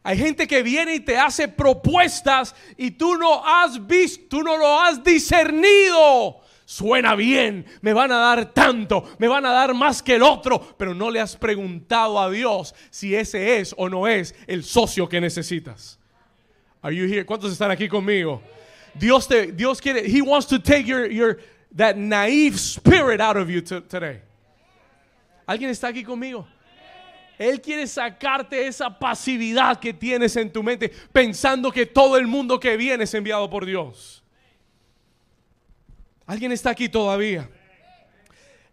[0.02, 4.56] Hay gente que viene y te hace propuestas y tú no has visto, tú no
[4.56, 6.40] lo has discernido
[6.72, 10.74] suena bien, me van a dar tanto, me van a dar más que el otro,
[10.78, 15.06] pero no le has preguntado a Dios si ese es o no es el socio
[15.06, 15.98] que necesitas.
[16.80, 17.26] Are you here?
[17.26, 18.42] ¿Cuántos están aquí conmigo?
[18.94, 21.38] Dios te Dios quiere he wants to take your your
[21.76, 24.20] that naive spirit out of you today.
[25.46, 26.46] ¿Alguien está aquí conmigo?
[27.38, 32.58] Él quiere sacarte esa pasividad que tienes en tu mente pensando que todo el mundo
[32.58, 34.21] que viene es enviado por Dios.
[36.26, 37.48] ¿Alguien está aquí todavía?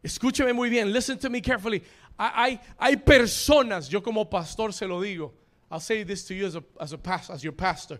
[0.03, 0.91] Escúcheme muy bien.
[0.91, 1.83] Listen to me carefully.
[2.17, 5.33] Hay, hay personas, yo como pastor se lo digo.
[5.71, 7.99] I'll say this to you as, a, as, a pastor, as your pastor.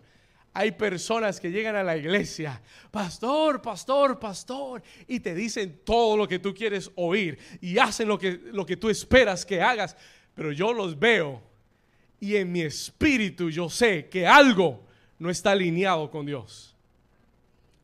[0.52, 2.60] Hay personas que llegan a la iglesia,
[2.90, 8.18] pastor, pastor, pastor, y te dicen todo lo que tú quieres oír y hacen lo
[8.18, 9.96] que, lo que tú esperas que hagas,
[10.34, 11.40] pero yo los veo
[12.18, 14.84] y en mi espíritu yo sé que algo
[15.20, 16.74] no está alineado con Dios.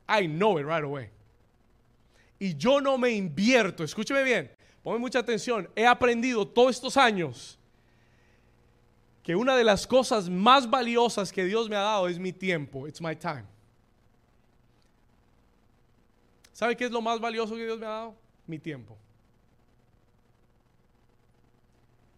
[0.08, 1.10] I know it right away
[2.38, 4.50] y yo no me invierto, escúcheme bien,
[4.82, 7.58] ponme mucha atención, he aprendido todos estos años
[9.22, 12.86] que una de las cosas más valiosas que Dios me ha dado es mi tiempo,
[12.86, 13.44] it's my time.
[16.52, 18.14] ¿Sabe qué es lo más valioso que Dios me ha dado?
[18.46, 18.96] Mi tiempo.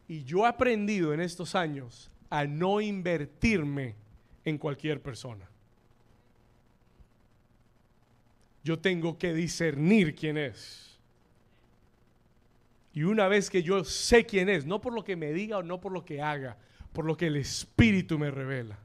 [0.06, 3.96] Y yo he aprendido en estos años a no invertirme
[4.44, 5.47] en cualquier persona
[8.68, 10.98] yo tengo que discernir quién es.
[12.92, 15.62] Y una vez que yo sé quién es, no por lo que me diga o
[15.62, 16.58] no por lo que haga,
[16.92, 18.78] por lo que el Espíritu me revela.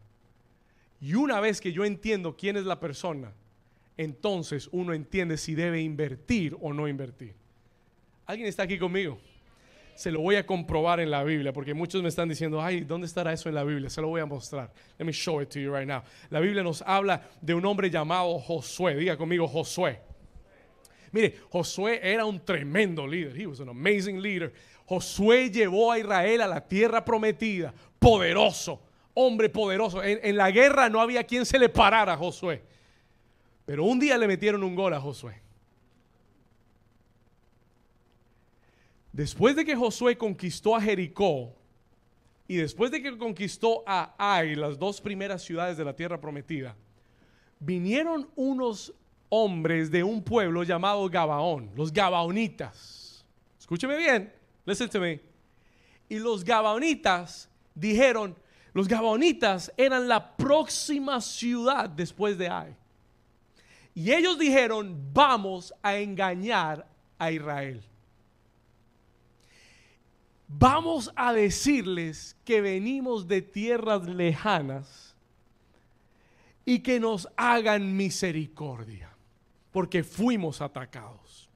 [1.02, 3.34] Y una vez que yo entiendo quién es la persona,
[3.98, 7.34] entonces uno entiende si debe invertir o no invertir.
[8.26, 9.20] ¿Alguien está aquí conmigo?
[9.96, 13.08] Se lo voy a comprobar en la Biblia, porque muchos me están diciendo, ay, ¿dónde
[13.08, 13.90] estará eso en la Biblia?
[13.90, 14.72] Se lo voy a mostrar.
[14.98, 16.02] Let me show it to you right now.
[16.30, 18.96] La Biblia nos habla de un hombre llamado Josué.
[18.96, 20.00] Diga conmigo, Josué.
[21.12, 23.40] Mire, Josué era un tremendo líder.
[23.40, 24.52] He was an amazing leader.
[24.86, 28.82] Josué llevó a Israel a la tierra prometida, poderoso,
[29.14, 30.04] hombre poderoso.
[30.04, 32.64] En, en la guerra no había quien se le parara a Josué.
[33.66, 35.43] Pero un día le metieron un gol a Josué.
[39.14, 41.56] Después de que Josué conquistó a Jericó
[42.48, 46.76] y después de que conquistó a Ai, las dos primeras ciudades de la tierra prometida,
[47.60, 48.92] vinieron unos
[49.30, 53.24] hombres de un pueblo llamado Gabaón, los Gabaonitas.
[53.60, 54.34] Escúcheme bien,
[54.66, 55.22] listen to me.
[56.10, 58.36] Y los Gabaonitas dijeron,
[58.74, 62.76] los Gabaonitas eran la próxima ciudad después de Ai.
[63.94, 66.88] Y ellos dijeron, vamos a engañar
[67.20, 67.84] a Israel
[70.58, 75.16] vamos a decirles que venimos de tierras lejanas
[76.66, 79.14] y que nos hagan misericordia,
[79.72, 81.50] porque fuimos atacados.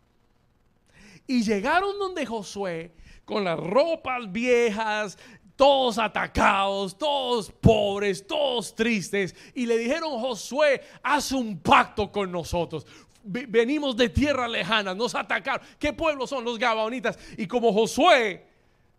[1.25, 2.91] Y llegaron donde Josué
[3.25, 5.17] con las ropas viejas,
[5.55, 12.85] todos atacados, todos pobres, todos tristes, y le dijeron, Josué, haz un pacto con nosotros.
[13.23, 15.65] Venimos de tierras lejanas, nos atacaron.
[15.77, 17.19] ¿Qué pueblos son los Gabaonitas?
[17.37, 18.47] Y como Josué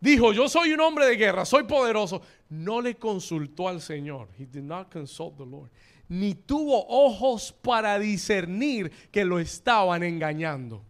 [0.01, 2.23] Dijo, yo soy un hombre de guerra, soy poderoso.
[2.49, 4.29] No le consultó al Señor.
[4.39, 5.71] He did not consult the Lord.
[6.09, 10.83] Ni tuvo ojos para discernir que lo estaban engañando.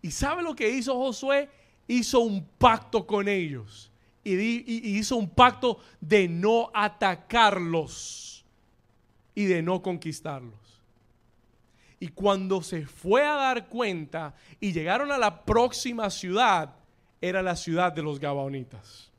[0.00, 1.50] ¿Y sabe lo que hizo Josué?
[1.86, 3.92] Hizo un pacto con ellos.
[4.24, 8.44] Y, y hizo un pacto de no atacarlos
[9.34, 10.80] y de no conquistarlos.
[12.00, 16.74] Y cuando se fue a dar cuenta y llegaron a la próxima ciudad,
[17.20, 19.10] era la ciudad de los Gabaonitas.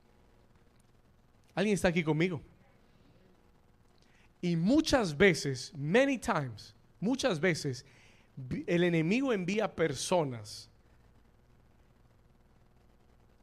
[1.56, 2.42] ¿Alguien está aquí conmigo?
[4.42, 7.86] Y muchas veces, many times, muchas veces,
[8.68, 10.70] el enemigo envía personas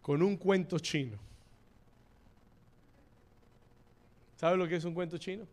[0.01, 1.19] con un cuento chino.
[4.37, 5.47] ¿Sabe lo que es un cuento chino?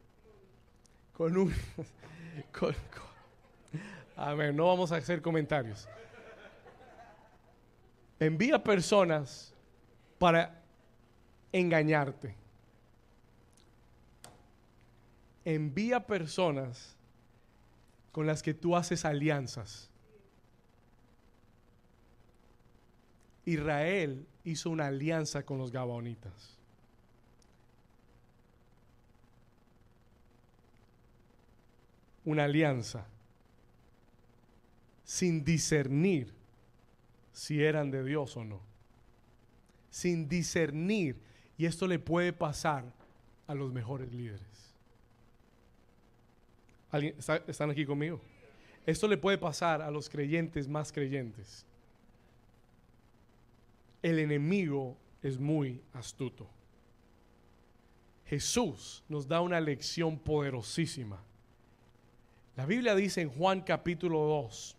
[1.14, 1.54] Con un...
[2.60, 2.76] con-
[4.54, 5.88] no vamos a hacer comentarios.
[8.22, 9.52] Envía personas
[10.20, 10.62] para
[11.52, 12.36] engañarte.
[15.44, 16.96] Envía personas
[18.12, 19.90] con las que tú haces alianzas.
[23.44, 26.60] Israel hizo una alianza con los gabaonitas.
[32.24, 33.04] Una alianza
[35.04, 36.41] sin discernir
[37.42, 38.62] si eran de Dios o no.
[39.90, 41.20] Sin discernir.
[41.58, 42.84] Y esto le puede pasar
[43.48, 44.76] a los mejores líderes.
[46.92, 48.22] ¿Alguien, está- ¿Están aquí conmigo?
[48.86, 51.66] Esto le puede pasar a los creyentes más creyentes.
[54.04, 56.48] El enemigo es muy astuto.
[58.28, 61.20] Jesús nos da una lección poderosísima.
[62.56, 64.78] La Biblia dice en Juan capítulo 2,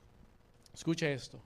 [0.75, 1.43] escucha esto,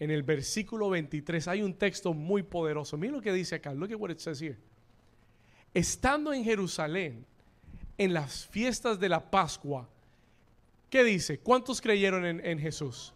[0.00, 2.96] en el versículo 23 hay un texto muy poderoso.
[2.96, 4.56] Mira lo que dice acá, look at what it says here.
[5.74, 7.26] Estando en Jerusalén,
[7.98, 9.86] en las fiestas de la Pascua,
[10.88, 11.38] ¿qué dice?
[11.38, 13.12] ¿Cuántos creyeron en, en Jesús?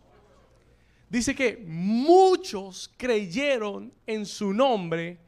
[1.09, 5.19] Dice que muchos creyeron en su nombre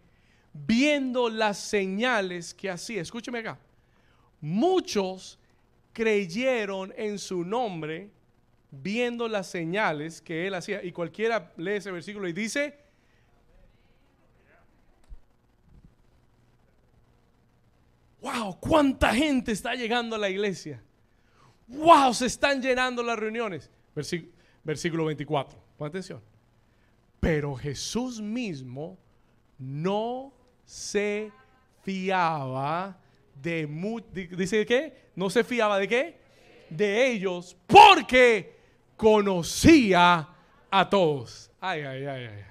[0.53, 3.01] viendo las señales que hacía.
[3.01, 3.59] Escúcheme acá.
[4.43, 5.39] Muchos
[5.95, 8.11] creyeron en su nombre
[8.83, 10.83] viendo las señales que él hacía.
[10.85, 12.79] Y cualquiera lee ese versículo y dice,
[18.21, 20.83] wow, cuánta gente está llegando a la iglesia.
[21.69, 23.71] Wow, se están llenando las reuniones.
[23.95, 26.21] Versículo, versículo 24, pon atención.
[27.21, 28.99] Pero Jesús mismo
[29.59, 30.33] no
[30.65, 31.33] se
[31.83, 32.99] fiaba
[33.43, 33.67] de
[34.37, 35.11] dice qué?
[35.15, 36.21] No se fiaba de qué?
[36.71, 38.56] De ellos porque
[38.97, 40.29] conocía
[40.71, 41.51] a todos.
[41.61, 42.45] Ay, ay, ay, ay.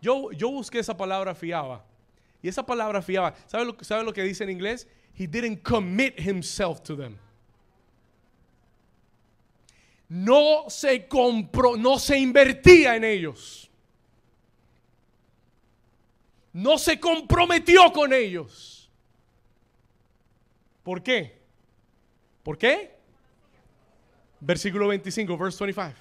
[0.00, 1.84] Yo, yo busqué esa palabra fiaba.
[2.42, 4.86] Y esa palabra fiaba, ¿sabe lo, ¿sabe lo que dice en inglés?
[5.18, 7.18] He didn't commit himself to them.
[10.08, 13.68] No se compró, no se invertía en ellos.
[16.52, 18.88] No se comprometió con ellos.
[20.82, 21.38] ¿Por qué?
[22.44, 22.95] ¿Por qué?
[24.40, 25.98] Versículo 25, verse 25.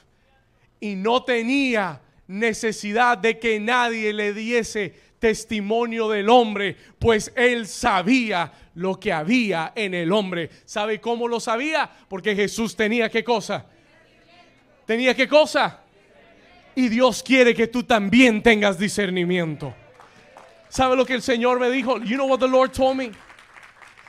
[0.79, 8.51] Y no tenía necesidad de que nadie le diese testimonio del hombre, pues él sabía
[8.75, 10.49] lo que había en el hombre.
[10.65, 11.89] ¿Sabe cómo lo sabía?
[12.07, 13.65] Porque Jesús tenía qué cosa?
[14.85, 15.81] ¿Tenía qué cosa?
[16.75, 19.73] Y Dios quiere que tú también tengas discernimiento.
[20.69, 21.97] ¿Sabe lo que el Señor me dijo?
[21.99, 23.11] You know what the Lord told me?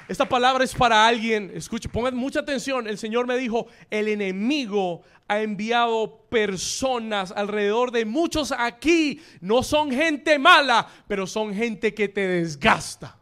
[0.09, 1.51] Esta palabra es para alguien.
[1.55, 2.87] Escuche, pongan mucha atención.
[2.87, 9.21] El Señor me dijo, el enemigo ha enviado personas alrededor de muchos aquí.
[9.41, 13.19] No son gente mala, pero son gente que te desgasta.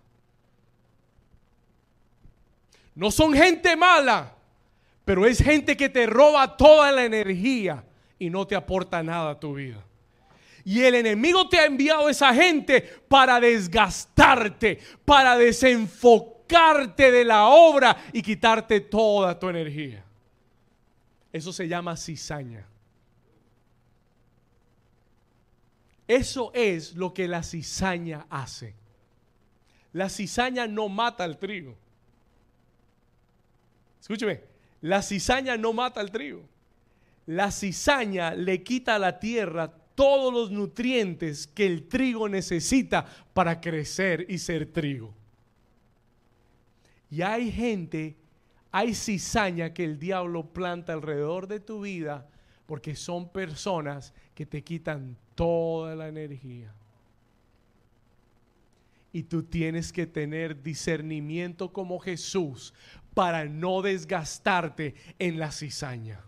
[2.94, 4.34] No son gente mala,
[5.04, 7.84] pero es gente que te roba toda la energía
[8.18, 9.84] y no te aporta nada a tu vida.
[10.64, 15.36] Y el enemigo te ha enviado esa gente para desgastarte, para
[16.48, 20.04] de la obra y quitarte toda tu energía.
[21.32, 22.66] Eso se llama cizaña.
[26.06, 28.74] Eso es lo que la cizaña hace.
[29.92, 31.76] La cizaña no mata al trigo.
[34.00, 34.42] Escúcheme,
[34.82, 36.42] la cizaña no mata al trigo.
[37.26, 43.60] La cizaña le quita a la tierra todos los nutrientes que el trigo necesita para
[43.60, 45.14] crecer y ser trigo.
[47.14, 48.16] Y hay gente,
[48.72, 52.28] hay cizaña que el diablo planta alrededor de tu vida
[52.66, 56.74] porque son personas que te quitan toda la energía.
[59.12, 62.74] Y tú tienes que tener discernimiento como Jesús
[63.14, 66.20] para no desgastarte en la cizaña.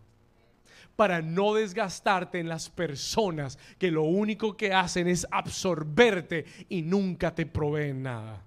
[0.95, 7.35] Para no desgastarte en las personas que lo único que hacen es absorberte y nunca
[7.35, 8.46] te proveen nada.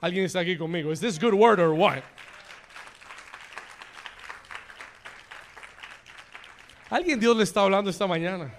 [0.00, 0.92] ¿Alguien está aquí conmigo?
[0.92, 2.02] ¿Is this good word or what?
[6.88, 8.52] ¿Alguien Dios le está hablando esta mañana?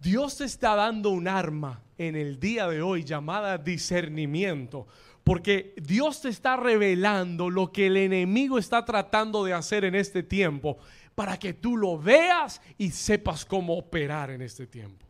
[0.00, 4.86] Dios te está dando un arma en el día de hoy llamada discernimiento.
[5.22, 10.22] Porque Dios te está revelando lo que el enemigo está tratando de hacer en este
[10.22, 10.78] tiempo
[11.14, 15.06] para que tú lo veas y sepas cómo operar en este tiempo.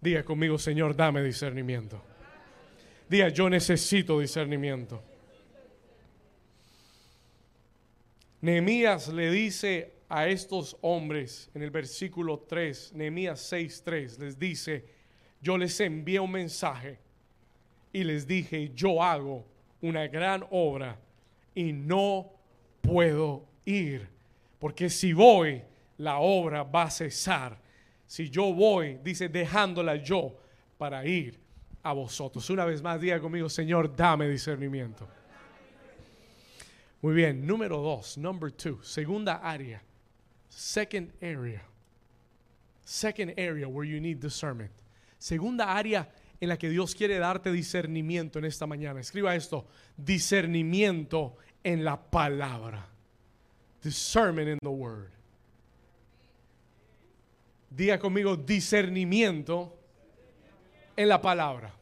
[0.00, 2.00] Diga conmigo, Señor, dame discernimiento.
[3.08, 5.02] Diga, yo necesito discernimiento.
[8.42, 14.84] Nehemías le dice a estos hombres en el versículo 3, Nehemías 6:3, les dice,
[15.40, 16.98] yo les envié un mensaje
[17.92, 19.46] y les dije, yo hago
[19.80, 21.00] una gran obra
[21.54, 22.30] y no
[22.82, 24.06] puedo ir,
[24.58, 25.62] porque si voy,
[25.96, 27.58] la obra va a cesar.
[28.06, 30.36] Si yo voy, dice, dejándola yo
[30.76, 31.47] para ir
[31.82, 32.48] a vosotros.
[32.50, 35.08] Una vez más, diga conmigo, Señor, dame discernimiento.
[37.00, 39.80] Muy bien, número dos, number two, segunda área,
[40.48, 41.62] second area,
[42.84, 44.72] second area where you need discernment.
[45.18, 46.08] Segunda área
[46.40, 49.00] en la que Dios quiere darte discernimiento en esta mañana.
[49.00, 49.66] Escriba esto,
[49.96, 52.84] discernimiento en la palabra.
[53.82, 55.10] Discernment in the word.
[57.70, 59.77] Diga conmigo discernimiento
[60.98, 61.72] en la palabra.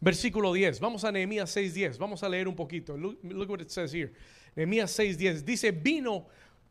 [0.00, 0.78] Versículo 10.
[0.78, 1.98] Vamos a Nehemías 6:10.
[1.98, 2.96] Vamos a leer un poquito.
[2.96, 4.12] Look, look what it says here.
[4.54, 5.42] Nehemías 6:10.
[5.44, 6.28] Dice, vino,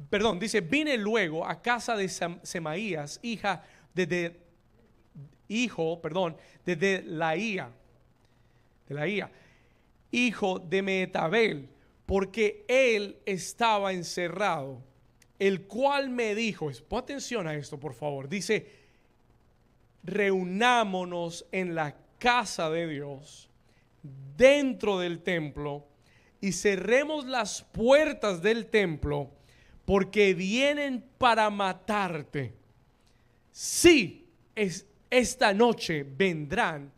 [0.10, 3.62] perdón, dice, vine luego a casa de Semaías, hija
[3.94, 4.40] de, de
[5.50, 7.70] hijo, perdón, de la Ia,
[8.88, 9.32] de la
[10.12, 11.68] hijo de Metabel,
[12.06, 14.82] porque él estaba encerrado,
[15.38, 18.79] el cual me dijo, pon atención a esto por favor, dice,
[20.04, 23.50] reunámonos en la casa de Dios,
[24.38, 25.86] dentro del templo,
[26.42, 29.32] y cerremos las puertas del templo,
[29.86, 32.54] porque vienen para matarte.
[33.52, 36.92] Sí, es, esta noche vendrán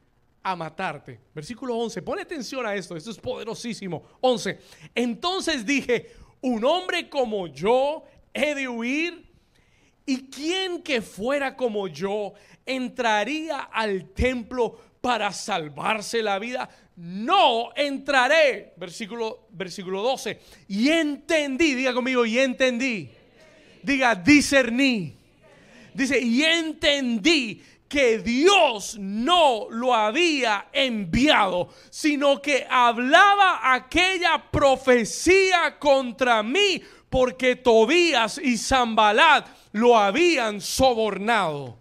[0.44, 1.20] a matarte.
[1.34, 4.04] Versículo 11, pone atención a esto, esto es poderosísimo.
[4.22, 4.60] 11,
[4.94, 9.31] entonces dije, un hombre como yo he de huir
[10.12, 12.34] y quien que fuera como yo
[12.66, 16.70] entraría al templo para salvarse la vida.
[16.98, 18.74] No entraré.
[18.76, 20.38] Versículo, versículo 12.
[20.68, 23.10] Y entendí, diga conmigo, y entendí.
[23.82, 25.16] Diga, discerní.
[25.94, 36.44] Dice, y entendí que Dios no lo había enviado, sino que hablaba aquella profecía contra
[36.44, 41.78] mí, porque Tobías y Zambalat lo habían sobornado.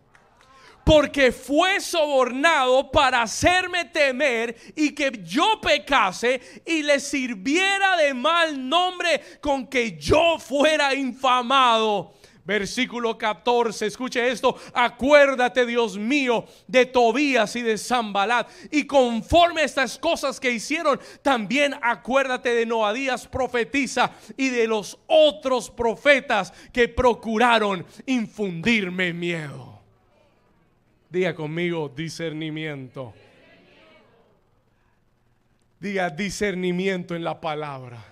[0.85, 8.69] Porque fue sobornado para hacerme temer y que yo pecase y le sirviera de mal
[8.69, 12.15] nombre con que yo fuera infamado.
[12.45, 19.65] Versículo 14, escuche esto, acuérdate Dios mío de Tobías y de Zambalat y conforme a
[19.65, 26.89] estas cosas que hicieron, también acuérdate de Noadías profetiza y de los otros profetas que
[26.89, 29.81] procuraron infundirme miedo.
[31.11, 33.13] Diga conmigo discernimiento.
[35.79, 38.05] Diga discernimiento en la palabra.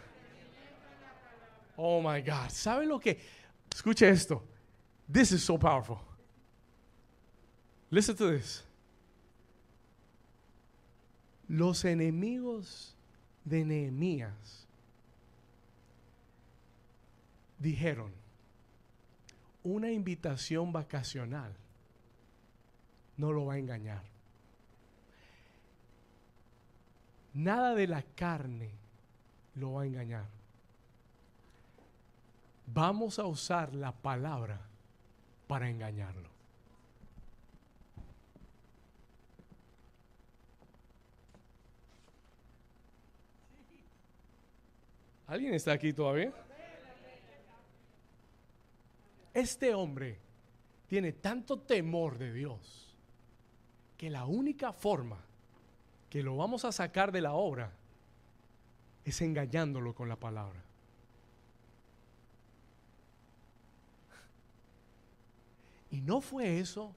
[1.76, 2.50] Oh my God.
[2.50, 3.37] ¿Sabe lo que?
[3.78, 4.42] Escuche esto.
[5.08, 6.00] This is so powerful.
[7.92, 8.64] Listen to this.
[11.48, 12.96] Los enemigos
[13.44, 14.66] de Nehemías
[17.56, 18.10] dijeron,
[19.62, 21.54] una invitación vacacional
[23.16, 24.02] no lo va a engañar.
[27.32, 28.72] Nada de la carne
[29.54, 30.37] lo va a engañar
[32.72, 34.60] vamos a usar la palabra
[35.46, 36.28] para engañarlo.
[45.26, 46.32] ¿Alguien está aquí todavía?
[49.34, 50.18] Este hombre
[50.86, 52.96] tiene tanto temor de Dios
[53.98, 55.18] que la única forma
[56.08, 57.72] que lo vamos a sacar de la obra
[59.04, 60.67] es engañándolo con la palabra.
[65.98, 66.94] ¿Y no fue eso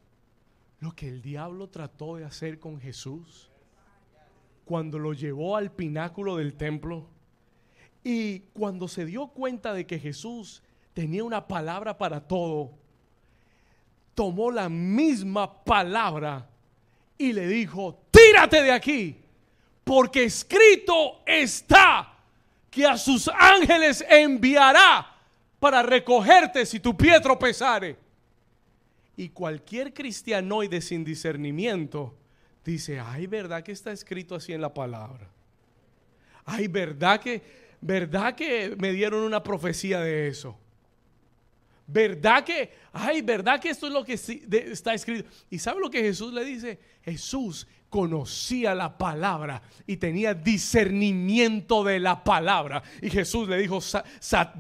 [0.80, 3.50] lo que el diablo trató de hacer con Jesús
[4.64, 7.08] cuando lo llevó al pináculo del templo?
[8.04, 10.62] Y cuando se dio cuenta de que Jesús
[10.94, 12.74] tenía una palabra para todo,
[14.14, 16.48] tomó la misma palabra
[17.18, 19.18] y le dijo, tírate de aquí,
[19.84, 22.20] porque escrito está
[22.70, 25.12] que a sus ángeles enviará
[25.60, 28.01] para recogerte si tu pie tropezare.
[29.18, 32.16] Y cualquier cristianoide sin discernimiento
[32.64, 35.30] dice, ay, ¿verdad que está escrito así en la palabra?
[36.46, 37.42] Ay, ¿verdad que,
[37.82, 40.58] verdad que me dieron una profecía de eso?
[41.88, 45.30] ¿Verdad que, ay, verdad que esto es lo que está escrito?
[45.50, 46.80] ¿Y sabe lo que Jesús le dice?
[47.04, 52.82] Jesús conocía la palabra y tenía discernimiento de la palabra.
[53.02, 53.80] Y Jesús le dijo,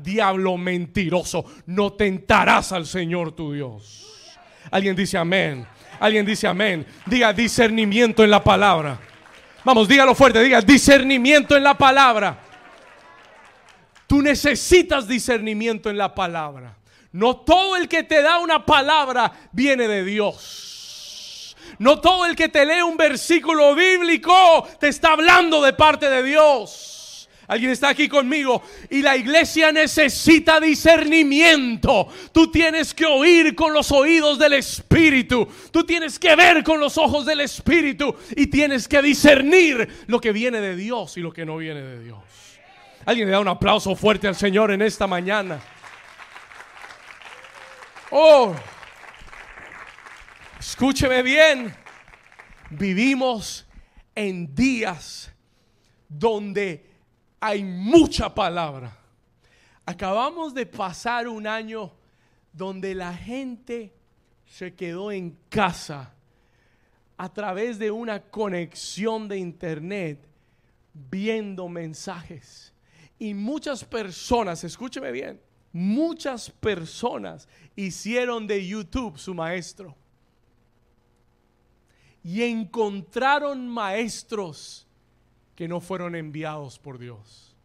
[0.04, 4.21] diablo mentiroso, no tentarás al Señor tu Dios.
[4.70, 5.66] Alguien dice amén.
[6.00, 6.86] Alguien dice amén.
[7.06, 9.00] Diga discernimiento en la palabra.
[9.64, 12.38] Vamos, dígalo fuerte, diga discernimiento en la palabra.
[14.08, 16.76] Tú necesitas discernimiento en la palabra.
[17.14, 21.56] No todo el que te da una palabra viene de Dios.
[21.78, 26.24] No todo el que te lee un versículo bíblico te está hablando de parte de
[26.24, 27.01] Dios.
[27.52, 32.08] Alguien está aquí conmigo y la iglesia necesita discernimiento.
[32.32, 35.46] Tú tienes que oír con los oídos del Espíritu.
[35.70, 40.32] Tú tienes que ver con los ojos del Espíritu y tienes que discernir lo que
[40.32, 42.24] viene de Dios y lo que no viene de Dios.
[43.06, 45.60] Alguien le da un aplauso fuerte al Señor en esta mañana.
[48.12, 48.56] Oh,
[50.58, 51.76] escúcheme bien.
[52.70, 53.68] Vivimos
[54.16, 55.34] en días
[56.08, 56.91] donde
[57.42, 58.96] hay mucha palabra.
[59.84, 61.92] Acabamos de pasar un año
[62.54, 63.92] donde la gente
[64.46, 66.14] se quedó en casa
[67.18, 70.28] a través de una conexión de internet
[70.94, 72.74] viendo mensajes.
[73.18, 75.42] Y muchas personas, escúcheme bien,
[75.74, 79.96] muchas personas hicieron de YouTube su maestro.
[82.24, 84.86] Y encontraron maestros
[85.56, 87.56] que no fueron enviados por Dios.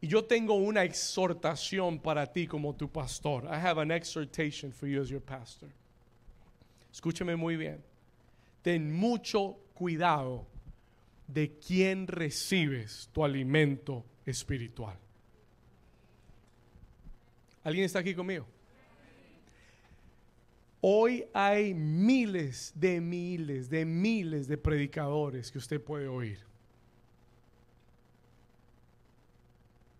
[0.00, 3.44] Y yo tengo una exhortación para ti como tu pastor.
[3.44, 5.68] I have an exhortation for you as your pastor.
[6.92, 7.82] Escúcheme muy bien.
[8.62, 10.46] Ten mucho cuidado
[11.28, 14.96] de quién recibes tu alimento espiritual.
[17.64, 18.46] ¿Alguien está aquí conmigo?
[20.84, 26.40] Hoy hay miles de miles de miles de predicadores que usted puede oír.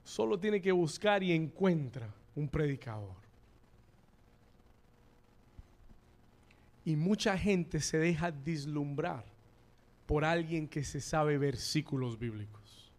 [0.03, 3.15] Solo tiene que buscar y encuentra un predicador.
[6.85, 9.25] Y mucha gente se deja dislumbrar
[10.09, 12.91] por alguien que se sabe versículos bíblicos.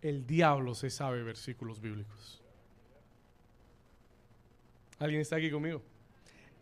[0.00, 2.43] El diablo se sabe versículos bíblicos.
[5.04, 5.82] ¿Alguien está aquí conmigo?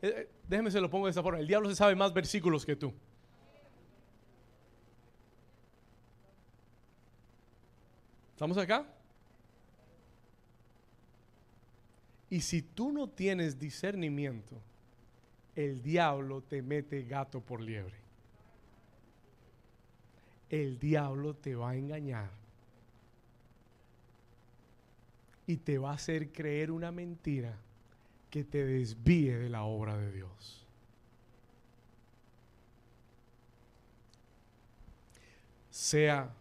[0.02, 1.38] Eh, eh, déjeme se lo pongo de esta forma.
[1.38, 2.92] El diablo se sabe más versículos que tú.
[8.32, 8.84] ¿Estamos acá?
[12.30, 14.60] Y si tú no tienes discernimiento,
[15.54, 17.94] el diablo te mete gato por liebre.
[20.50, 22.30] El diablo te va a engañar
[25.46, 27.56] y te va a hacer creer una mentira
[28.32, 30.66] que te desvíe de la obra de Dios.
[35.68, 36.32] Sea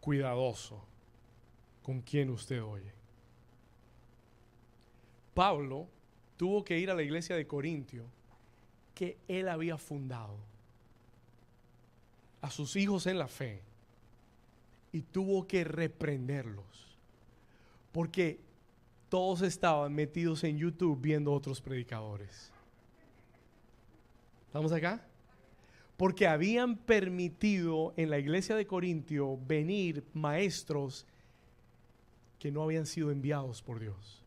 [0.00, 0.82] cuidadoso
[1.82, 2.94] con quien usted oye.
[5.34, 5.86] Pablo
[6.38, 8.06] tuvo que ir a la iglesia de Corintio
[8.94, 10.38] que él había fundado
[12.40, 13.60] a sus hijos en la fe
[14.92, 16.96] y tuvo que reprenderlos
[17.92, 18.40] porque
[19.12, 22.50] todos estaban metidos en YouTube viendo otros predicadores.
[24.46, 25.06] ¿Estamos acá?
[25.98, 31.04] Porque habían permitido en la iglesia de Corintio venir maestros
[32.38, 34.24] que no habían sido enviados por Dios.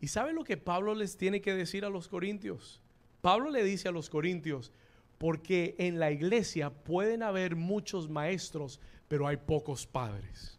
[0.00, 2.82] ¿Y sabe lo que Pablo les tiene que decir a los corintios?
[3.20, 4.72] Pablo le dice a los corintios,
[5.16, 10.58] porque en la iglesia pueden haber muchos maestros, pero hay pocos padres.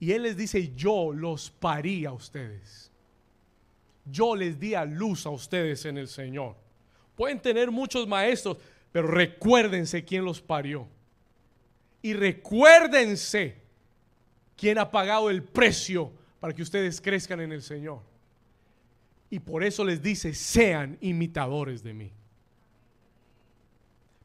[0.00, 2.90] Y él les dice, yo los parí a ustedes.
[4.06, 6.56] Yo les di a luz a ustedes en el Señor.
[7.14, 8.56] Pueden tener muchos maestros,
[8.90, 10.88] pero recuérdense quién los parió.
[12.00, 13.56] Y recuérdense
[14.56, 18.00] quién ha pagado el precio para que ustedes crezcan en el Señor.
[19.28, 22.10] Y por eso les dice, sean imitadores de mí.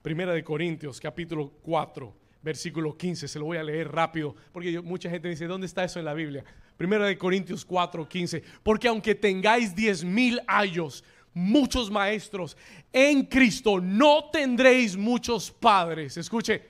[0.01, 2.13] Primera de Corintios, capítulo 4,
[2.45, 3.27] versículo 15.
[3.27, 6.13] Se lo voy a leer rápido, porque mucha gente dice, ¿dónde está eso en la
[6.13, 6.45] Biblia?
[6.77, 8.43] Primera de Corintios 4, 15.
[8.61, 12.55] Porque aunque tengáis diez mil años, muchos maestros,
[12.93, 16.17] en Cristo no tendréis muchos padres.
[16.17, 16.61] Escuche,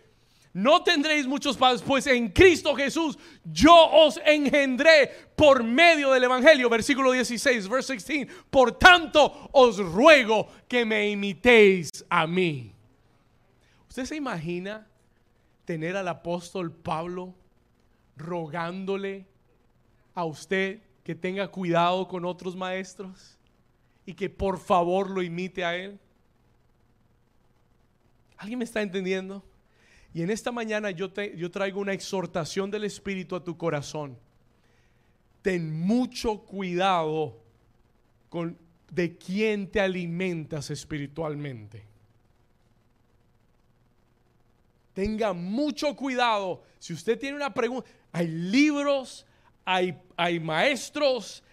[0.53, 6.69] no tendréis muchos padres, pues en Cristo Jesús yo os engendré por medio del Evangelio.
[6.69, 8.27] Versículo 16, verse 16.
[8.49, 12.71] Por tanto, os ruego que me imitéis a mí.
[13.89, 14.87] ¿Usted se imagina
[15.65, 17.33] tener al apóstol Pablo
[18.15, 19.25] rogándole
[20.13, 23.37] a usted que tenga cuidado con otros maestros
[24.05, 25.99] y que por favor lo imite a él?
[28.37, 29.43] ¿Alguien me está entendiendo?
[30.13, 34.17] Y en esta mañana yo, te, yo traigo una exhortación del Espíritu a tu corazón.
[35.41, 37.37] Ten mucho cuidado
[38.29, 38.57] con
[38.91, 41.83] de quién te alimentas espiritualmente.
[44.95, 46.63] Tenga mucho cuidado.
[46.79, 49.25] Si usted tiene una pregunta, hay libros,
[49.65, 51.43] hay, maestros,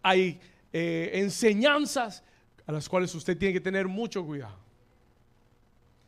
[0.00, 0.40] hay
[0.72, 2.22] eh, enseñanzas
[2.64, 4.56] a las cuales usted tiene que tener mucho cuidado.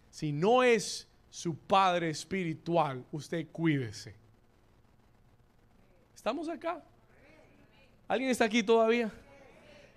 [0.09, 4.14] Si no es su padre espiritual, usted cuídese.
[6.14, 6.80] ¿Estamos acá?
[8.07, 9.11] ¿Alguien está aquí todavía?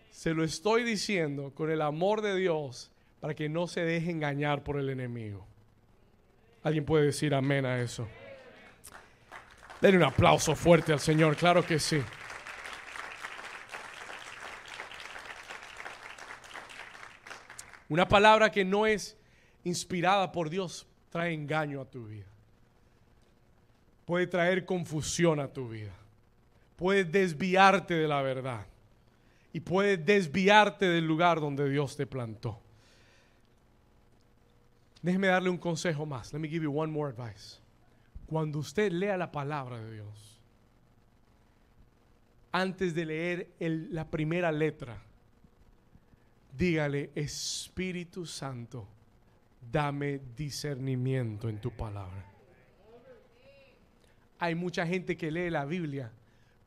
[0.09, 2.89] Se lo estoy diciendo con el amor de Dios
[3.19, 5.45] para que no se deje engañar por el enemigo.
[6.67, 8.05] ¿Alguien puede decir amén a eso?
[9.79, 12.01] Denle un aplauso fuerte al Señor, claro que sí.
[17.87, 19.15] Una palabra que no es
[19.63, 22.27] inspirada por Dios trae engaño a tu vida.
[24.03, 25.93] Puede traer confusión a tu vida.
[26.75, 28.65] Puede desviarte de la verdad.
[29.53, 32.59] Y puede desviarte del lugar donde Dios te plantó.
[35.01, 36.33] Déjeme darle un consejo más.
[36.33, 37.59] Let me give you one more advice.
[38.25, 40.41] Cuando usted lea la palabra de Dios,
[42.51, 45.01] antes de leer la primera letra,
[46.57, 48.87] dígale, Espíritu Santo,
[49.71, 52.25] dame discernimiento en tu palabra.
[54.39, 56.11] Hay mucha gente que lee la Biblia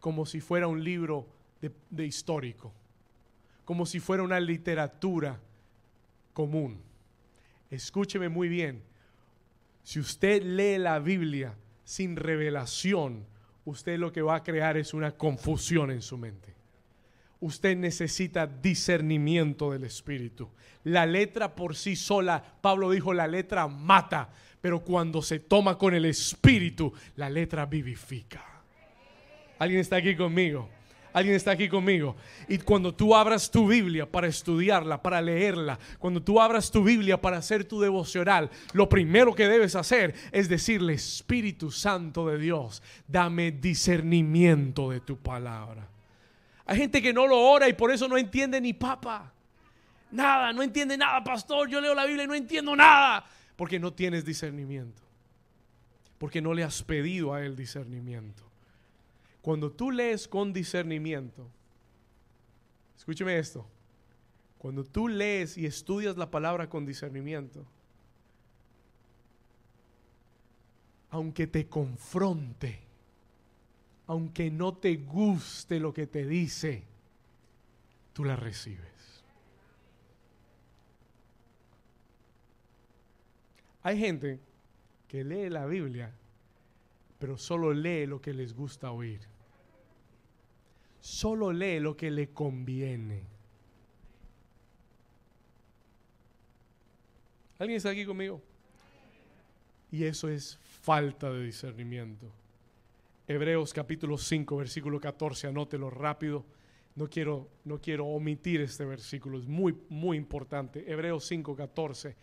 [0.00, 1.26] como si fuera un libro
[1.60, 2.72] de, histórico,
[3.64, 5.38] como si fuera una literatura
[6.32, 6.80] común.
[7.70, 8.82] Escúcheme muy bien,
[9.82, 11.54] si usted lee la Biblia
[11.84, 13.26] sin revelación,
[13.64, 16.60] usted lo que va a crear es una confusión en su mente
[17.40, 20.48] usted necesita discernimiento del Espíritu.
[20.84, 25.94] La letra por sí sola, Pablo dijo, la letra mata, pero cuando se toma con
[25.94, 28.44] el Espíritu, la letra vivifica.
[29.58, 30.68] ¿Alguien está aquí conmigo?
[31.12, 32.16] Alguien está aquí conmigo.
[32.48, 37.20] Y cuando tú abras tu Biblia para estudiarla, para leerla, cuando tú abras tu Biblia
[37.20, 42.82] para hacer tu devocional, lo primero que debes hacer es decirle, Espíritu Santo de Dios,
[43.08, 45.88] dame discernimiento de tu palabra.
[46.66, 49.32] Hay gente que no lo ora y por eso no entiende ni papa.
[50.12, 51.68] Nada, no entiende nada, pastor.
[51.68, 53.24] Yo leo la Biblia y no entiendo nada.
[53.56, 55.02] Porque no tienes discernimiento.
[56.18, 58.49] Porque no le has pedido a él discernimiento.
[59.42, 61.48] Cuando tú lees con discernimiento,
[62.96, 63.66] escúcheme esto.
[64.58, 67.64] Cuando tú lees y estudias la palabra con discernimiento,
[71.10, 72.80] aunque te confronte,
[74.06, 76.82] aunque no te guste lo que te dice,
[78.12, 79.24] tú la recibes.
[83.82, 84.40] Hay gente
[85.08, 86.12] que lee la Biblia,
[87.20, 89.20] pero solo lee lo que les gusta oír.
[91.00, 93.22] Solo lee lo que le conviene.
[97.58, 98.42] ¿Alguien está aquí conmigo?
[99.92, 102.32] Y eso es falta de discernimiento.
[103.28, 106.46] Hebreos capítulo 5, versículo 14, anótelo rápido.
[106.96, 110.90] No quiero, no quiero omitir este versículo, es muy, muy importante.
[110.90, 112.16] Hebreos 5, 14.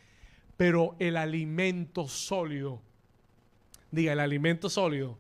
[0.58, 2.82] Pero el alimento sólido,
[3.92, 5.18] diga, el alimento sólido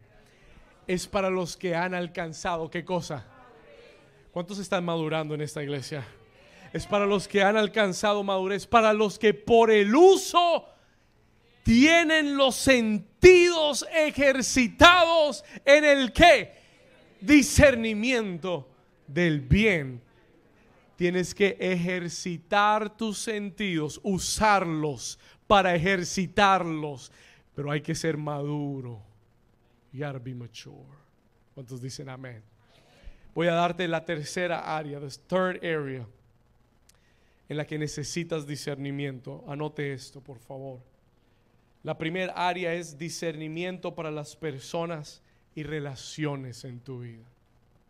[0.87, 3.25] es para los que han alcanzado, ¿qué cosa?
[4.31, 6.05] ¿Cuántos están madurando en esta iglesia?
[6.73, 10.65] Es para los que han alcanzado madurez, para los que por el uso
[11.63, 16.53] tienen los sentidos ejercitados en el que
[17.19, 18.69] discernimiento
[19.07, 20.01] del bien.
[20.95, 27.11] Tienes que ejercitar tus sentidos, usarlos para ejercitarlos,
[27.57, 29.01] pero hay que ser maduro.
[29.91, 30.93] You gotta be mature.
[31.55, 32.43] ¿Cuántos dicen amén?
[33.33, 36.05] Voy a darte la tercera área, the third area,
[37.49, 39.43] en la que necesitas discernimiento.
[39.47, 40.81] Anote esto, por favor.
[41.81, 45.23] La primera área es discernimiento para las personas
[45.55, 47.25] y relaciones en tu vida.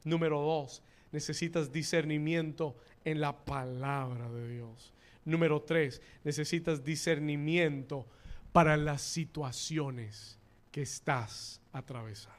[0.05, 4.93] Número dos, necesitas discernimiento en la palabra de Dios.
[5.25, 8.07] Número tres, necesitas discernimiento
[8.57, 10.35] para las situaciones
[10.71, 12.35] que estás atravesando.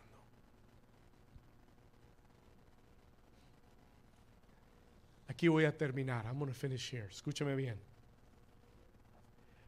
[5.29, 6.27] Aquí voy a terminar.
[6.27, 7.07] I'm going to finish here.
[7.09, 7.79] Escúchame bien.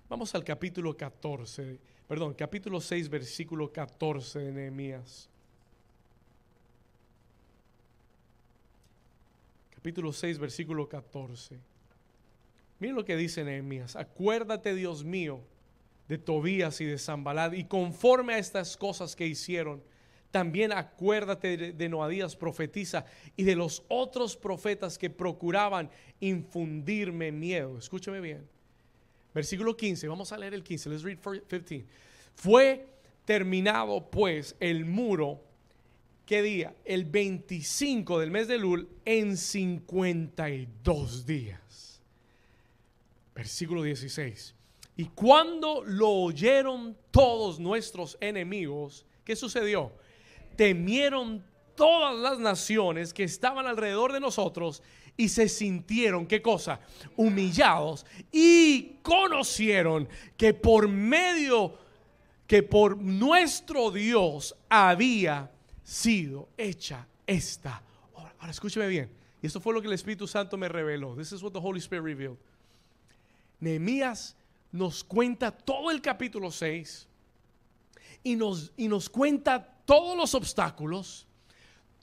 [0.08, 1.78] Vamos al capítulo 14,
[2.08, 5.28] perdón, capítulo 6, versículo 14 de Nehemías.
[9.72, 11.60] Capítulo 6, versículo 14.
[12.80, 13.94] Miren lo que dice Nehemías.
[13.94, 15.44] Acuérdate, Dios mío,
[16.10, 19.80] de Tobías y de Zambalad, y conforme a estas cosas que hicieron,
[20.32, 23.04] también acuérdate de, Noadías profetiza
[23.36, 25.88] y de los otros profetas que procuraban
[26.18, 27.78] infundirme miedo.
[27.78, 28.44] Escúchame bien.
[29.32, 30.90] Versículo 15, vamos a leer el 15.
[30.90, 31.84] Let's read 15.
[32.34, 32.88] Fue
[33.24, 35.40] terminado pues el muro,
[36.26, 36.74] ¿qué día?
[36.84, 42.02] El 25 del mes de Lul en 52 días.
[43.32, 44.56] Versículo 16.
[45.00, 49.92] Y cuando lo oyeron todos nuestros enemigos, ¿qué sucedió?
[50.56, 51.42] Temieron
[51.74, 54.82] todas las naciones que estaban alrededor de nosotros
[55.16, 56.80] y se sintieron, ¿qué cosa?
[57.16, 61.78] Humillados y conocieron que por medio,
[62.46, 65.50] que por nuestro Dios había
[65.82, 67.82] sido hecha esta
[68.12, 68.34] obra.
[68.38, 69.10] Ahora escúcheme bien.
[69.40, 71.16] Y esto fue lo que el Espíritu Santo me reveló.
[71.16, 72.36] This is what the Holy Spirit revealed.
[73.60, 74.36] Nehemías
[74.72, 77.08] nos cuenta todo el capítulo 6
[78.22, 81.26] y nos, y nos cuenta todos los obstáculos,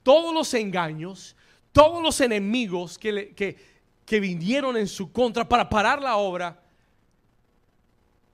[0.02, 1.36] todos los engaños,
[1.72, 3.56] todos los enemigos que, que,
[4.04, 6.62] que vinieron en su contra para parar la obra.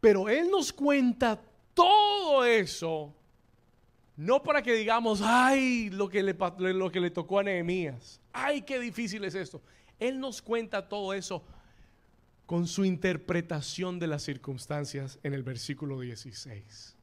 [0.01, 1.41] Pero Él nos cuenta
[1.73, 3.15] todo eso,
[4.17, 8.63] no para que digamos, ay, lo que le, lo que le tocó a Nehemías, ay,
[8.63, 9.63] qué difícil es esto.
[9.99, 11.45] Él nos cuenta todo eso
[12.47, 16.95] con su interpretación de las circunstancias en el versículo 16.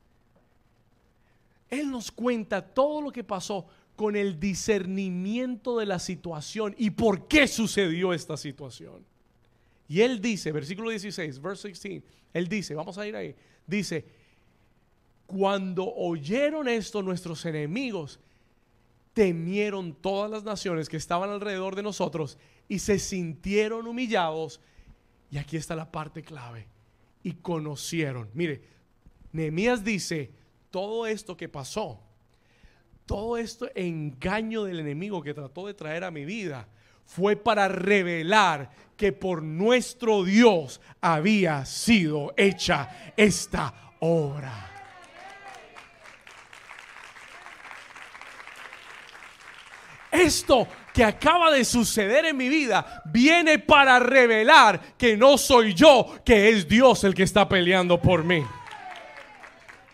[1.69, 3.65] Él nos cuenta todo lo que pasó
[3.95, 9.05] con el discernimiento de la situación y por qué sucedió esta situación.
[9.87, 13.35] Y él dice, versículo 16, verse 16, él dice, vamos a ir ahí,
[13.67, 14.05] dice,
[15.27, 18.19] cuando oyeron esto nuestros enemigos,
[19.13, 22.37] temieron todas las naciones que estaban alrededor de nosotros
[22.67, 24.61] y se sintieron humillados.
[25.31, 26.67] Y aquí está la parte clave.
[27.23, 28.29] Y conocieron.
[28.33, 28.61] Mire,
[29.31, 30.31] Nehemías dice,
[30.69, 31.99] todo esto que pasó,
[33.05, 36.67] todo esto engaño del enemigo que trató de traer a mi vida
[37.05, 44.67] fue para revelar que por nuestro Dios había sido hecha esta obra.
[50.11, 56.21] Esto que acaba de suceder en mi vida viene para revelar que no soy yo,
[56.25, 58.43] que es Dios el que está peleando por mí.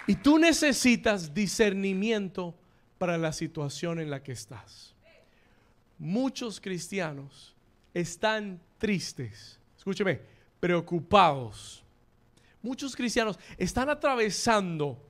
[0.08, 2.56] Y tú necesitas discernimiento
[2.98, 4.96] para la situación en la que estás.
[6.00, 7.56] Muchos cristianos
[7.94, 10.22] están tristes, escúcheme,
[10.60, 11.84] preocupados.
[12.62, 15.04] Muchos cristianos están atravesando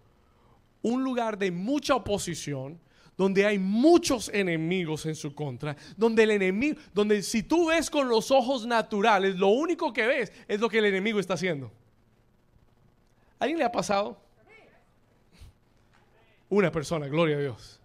[0.82, 2.80] un lugar de mucha oposición,
[3.18, 8.08] donde hay muchos enemigos en su contra, donde el enemigo, donde si tú ves con
[8.08, 11.72] los ojos naturales, lo único que ves es lo que el enemigo está haciendo.
[13.40, 14.22] ¿Alguien le ha pasado?
[16.50, 17.80] Una persona, gloria a Dios.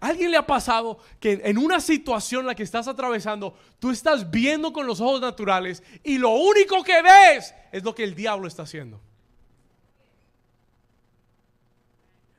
[0.00, 4.30] ¿Alguien le ha pasado que en una situación en la que estás atravesando, tú estás
[4.30, 8.46] viendo con los ojos naturales y lo único que ves es lo que el diablo
[8.46, 9.00] está haciendo?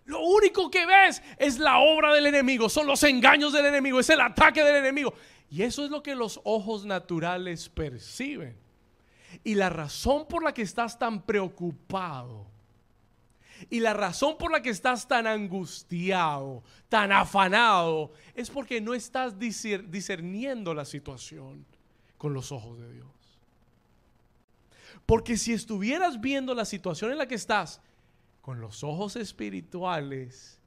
[0.05, 4.09] Lo único que ves es la obra del enemigo, son los engaños del enemigo, es
[4.09, 5.13] el ataque del enemigo.
[5.49, 8.55] Y eso es lo que los ojos naturales perciben.
[9.43, 12.47] Y la razón por la que estás tan preocupado
[13.69, 19.39] y la razón por la que estás tan angustiado, tan afanado, es porque no estás
[19.39, 21.65] discerniendo la situación
[22.17, 23.07] con los ojos de Dios.
[25.05, 27.81] Porque si estuvieras viendo la situación en la que estás
[28.45, 30.59] con los ojos espirituales,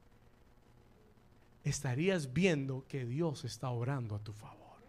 [1.63, 4.81] estarías viendo que Dios está orando a tu favor.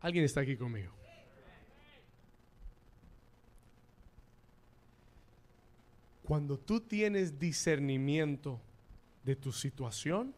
[0.00, 0.92] ¿Alguien está aquí conmigo?
[6.24, 8.60] Cuando tú tienes discernimiento
[9.22, 10.34] de tu situación,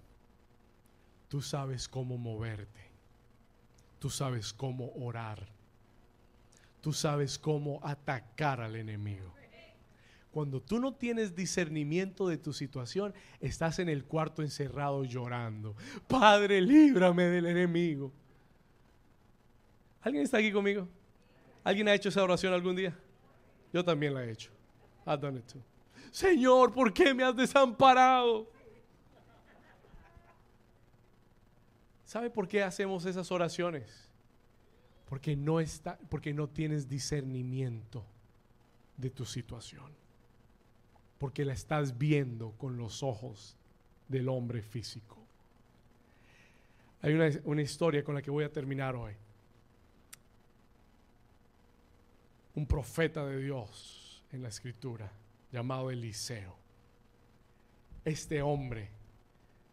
[1.31, 2.86] tú sabes cómo moverte.
[3.99, 5.47] Tú sabes cómo orar.
[6.81, 9.37] Tú sabes cómo atacar al enemigo.
[10.31, 15.75] Cuando tú no tienes discernimiento de tu situación, estás en el cuarto encerrado llorando.
[16.07, 18.13] Padre, líbrame del enemigo.
[20.03, 20.87] ¿Alguien está aquí conmigo?
[21.65, 22.95] ¿Alguien ha hecho esa oración algún día?
[23.73, 24.51] Yo también la he hecho.
[25.07, 25.63] I've done it too.
[26.11, 28.51] Señor, ¿por qué me has desamparado?
[32.07, 34.09] ¿Sabe por qué hacemos esas oraciones?
[35.09, 38.05] Porque no está, porque no tienes discernimiento
[38.97, 39.91] de tu situación.
[41.19, 43.57] Porque la estás viendo con los ojos
[44.07, 45.19] del hombre físico.
[47.03, 49.13] Hay una, una historia con la que voy a terminar hoy.
[52.55, 55.11] Un profeta de Dios en la escritura
[55.51, 56.57] llamado Eliseo.
[58.05, 58.96] Este hombre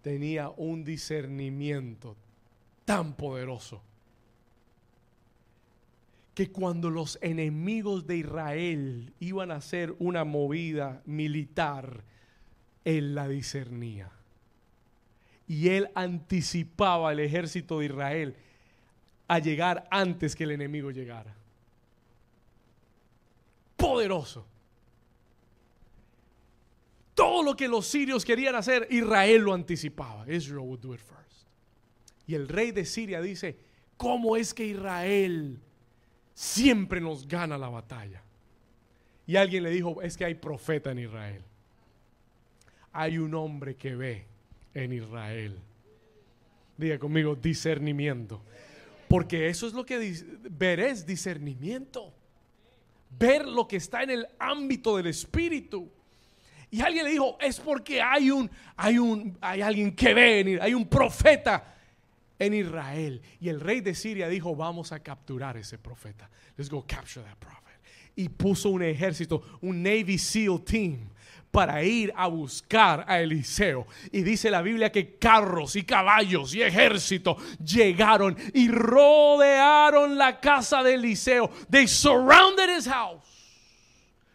[0.04, 2.16] tenía un discernimiento
[2.86, 3.82] tan poderoso
[6.36, 12.04] que cuando los enemigos de Israel iban a hacer una movida militar,
[12.84, 14.12] él la discernía.
[15.48, 18.36] Y él anticipaba al ejército de Israel
[19.28, 21.34] a llegar antes que el enemigo llegara.
[23.78, 24.53] Poderoso.
[27.14, 30.26] Todo lo que los sirios querían hacer, Israel lo anticipaba.
[30.32, 31.48] Israel would do it first.
[32.26, 33.58] Y el rey de Siria dice,
[33.98, 35.60] ¿cómo es que Israel
[36.34, 38.24] siempre nos gana la batalla?
[39.28, 41.44] Y alguien le dijo, es que hay profeta en Israel.
[42.92, 44.26] Hay un hombre que ve
[44.74, 45.58] en Israel.
[46.78, 48.42] Diga conmigo, discernimiento.
[49.08, 52.14] Porque eso es lo que ver es discernimiento.
[53.18, 55.90] Ver lo que está en el ámbito del espíritu.
[56.74, 60.74] Y alguien le dijo, es porque hay un, hay un, hay alguien que ve, hay
[60.74, 61.76] un profeta
[62.40, 63.22] en Israel.
[63.40, 66.28] Y el rey de Siria dijo, vamos a capturar ese profeta.
[66.58, 67.80] Let's go capture that prophet.
[68.16, 71.12] Y puso un ejército, un Navy SEAL team
[71.52, 73.86] para ir a buscar a Eliseo.
[74.12, 80.82] Y dice la Biblia que carros y caballos y ejército llegaron y rodearon la casa
[80.82, 81.52] de Eliseo.
[81.70, 83.22] They surrounded his house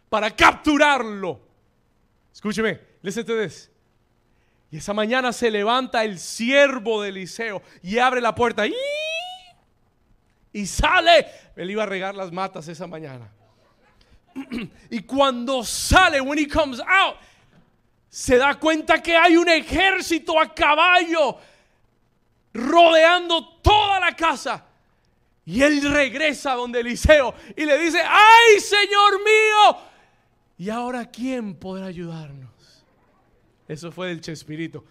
[0.08, 1.47] para capturarlo.
[2.38, 3.34] Escúcheme, listen to.
[4.70, 8.72] Y esa mañana se levanta el siervo de Eliseo y abre la puerta y,
[10.52, 11.26] y sale.
[11.56, 13.28] Él iba a regar las matas esa mañana.
[14.88, 17.16] y cuando sale, when he comes out,
[18.08, 21.38] se da cuenta que hay un ejército a caballo
[22.54, 24.64] rodeando toda la casa.
[25.44, 29.88] Y él regresa donde Eliseo y le dice, ay Señor mío,
[30.58, 32.50] ¿Y ahora quién podrá ayudarnos?
[33.68, 34.84] Eso fue del Chespirito.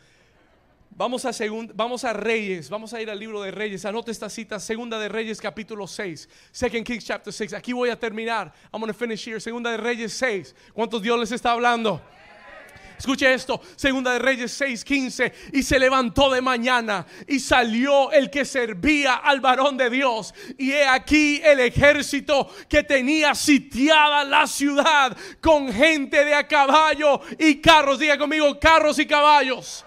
[0.92, 1.32] Vamos a,
[1.76, 3.86] vamos a Reyes, vamos a ir al libro de Reyes.
[3.86, 6.28] Anote esta cita, Segunda de Reyes, capítulo 6.
[6.52, 7.54] Second Kings, chapter 6.
[7.54, 8.52] Aquí voy a terminar.
[8.74, 9.40] I'm going to finish here.
[9.40, 10.56] Segunda de Reyes 6.
[10.74, 12.02] ¿Cuántos Dios les está hablando?
[12.98, 18.44] Escuche esto, Segunda de Reyes 6:15, y se levantó de mañana y salió el que
[18.44, 20.34] servía al varón de Dios.
[20.58, 27.22] Y he aquí el ejército que tenía sitiada la ciudad con gente de a caballo
[27.38, 28.00] y carros.
[28.00, 29.86] Diga conmigo, carros y caballos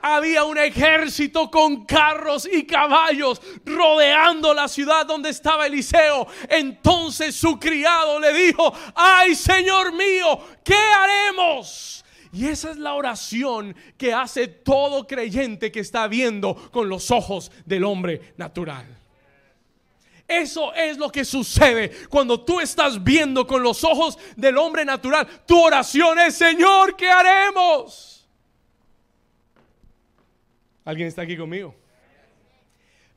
[0.00, 6.26] había un ejército con carros y caballos rodeando la ciudad donde estaba Eliseo.
[6.48, 12.01] Entonces su criado le dijo, ay Señor mío, ¿qué haremos?
[12.32, 17.52] Y esa es la oración que hace todo creyente que está viendo con los ojos
[17.66, 18.86] del hombre natural.
[20.26, 25.28] Eso es lo que sucede cuando tú estás viendo con los ojos del hombre natural.
[25.46, 28.26] Tu oración es, Señor, ¿qué haremos?
[30.86, 31.74] ¿Alguien está aquí conmigo?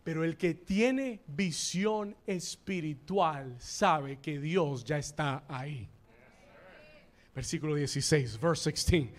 [0.03, 5.89] Pero el que tiene visión espiritual sabe que Dios ya está ahí.
[7.35, 9.09] Versículo 16, verse 16.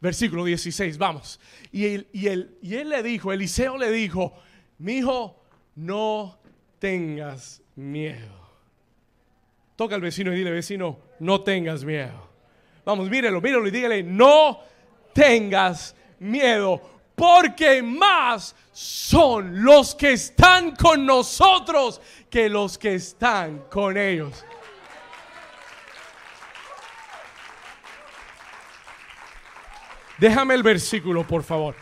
[0.00, 1.40] Versículo 16, vamos.
[1.72, 4.34] Y él, y, él, y él le dijo, Eliseo le dijo,
[4.78, 5.42] mi hijo,
[5.74, 6.38] no
[6.78, 8.44] tengas miedo.
[9.76, 12.28] Toca al vecino y dile, vecino, no tengas miedo.
[12.84, 14.60] Vamos, mírelo, mírelo y dígale, no
[15.12, 16.80] tengas miedo,
[17.14, 24.44] porque más son los que están con nosotros que los que están con ellos.
[30.18, 31.74] Déjame el versículo, por favor.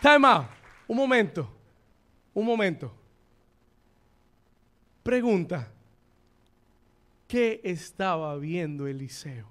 [0.00, 0.46] Time out.
[0.86, 1.48] Un momento.
[2.34, 2.94] Un momento.
[5.02, 5.72] Pregunta.
[7.26, 9.48] ¿Qué estaba viendo Eliseo?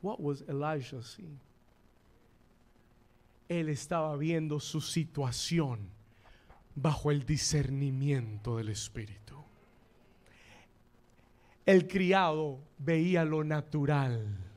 [0.00, 1.38] What was Elijah seeing?
[3.48, 5.90] Él estaba viendo su situación
[6.74, 9.36] bajo el discernimiento del Espíritu.
[11.66, 14.51] El criado veía lo natural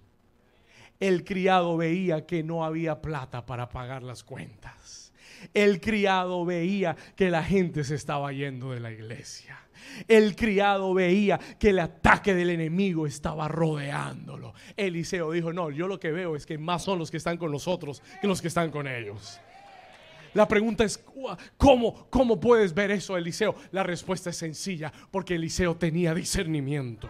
[1.07, 5.13] el criado veía que no había plata para pagar las cuentas.
[5.53, 9.59] El criado veía que la gente se estaba yendo de la iglesia.
[10.07, 14.53] El criado veía que el ataque del enemigo estaba rodeándolo.
[14.75, 17.51] Eliseo dijo, no, yo lo que veo es que más son los que están con
[17.51, 19.39] nosotros que los que están con ellos.
[20.33, 21.01] La pregunta es,
[21.55, 23.55] ¿cómo, cómo puedes ver eso, Eliseo?
[23.71, 27.09] La respuesta es sencilla, porque Eliseo tenía discernimiento.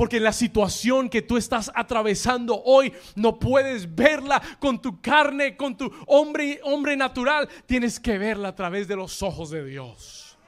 [0.00, 5.76] Porque la situación que tú estás atravesando hoy no puedes verla con tu carne, con
[5.76, 7.46] tu hombre, hombre natural.
[7.66, 10.38] Tienes que verla a través de los ojos de Dios.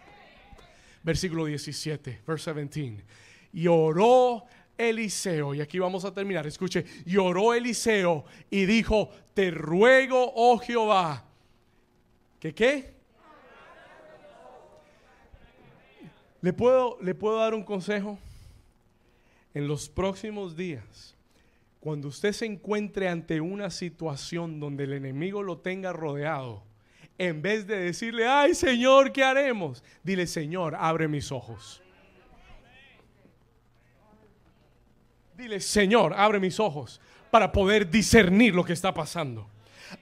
[1.03, 3.05] Versículo 17, verse 17.
[3.53, 4.47] Y oró
[4.79, 10.57] Eliseo, y aquí vamos a terminar, escuche, y oró Eliseo y dijo, te ruego, oh
[10.57, 11.27] Jehová,
[12.41, 12.95] que qué?
[16.41, 18.19] ¿Le puedo, ¿Le puedo dar un consejo?
[19.55, 21.15] En los próximos días,
[21.81, 26.63] cuando usted se encuentre ante una situación donde el enemigo lo tenga rodeado,
[27.19, 29.85] en vez de decirle, ay Señor, ¿qué haremos?
[30.03, 31.83] Dile, Señor, abre mis ojos.
[35.37, 37.01] Dile, Señor, abre mis ojos
[37.31, 39.52] para poder discernir lo que está pasando.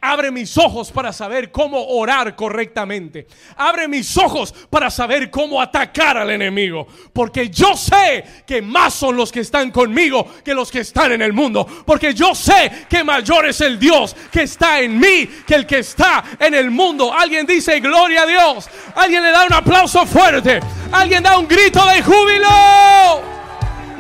[0.01, 3.27] Abre mis ojos para saber cómo orar correctamente.
[3.57, 6.87] Abre mis ojos para saber cómo atacar al enemigo.
[7.13, 11.23] Porque yo sé que más son los que están conmigo que los que están en
[11.23, 11.67] el mundo.
[11.85, 15.81] Porque yo sé que mayor es el Dios que está en mí que el que
[15.81, 17.13] está en el mundo.
[17.13, 18.69] Alguien dice gloria a Dios.
[18.95, 20.61] Alguien le da un aplauso fuerte.
[20.93, 23.31] Alguien da un grito de júbilo.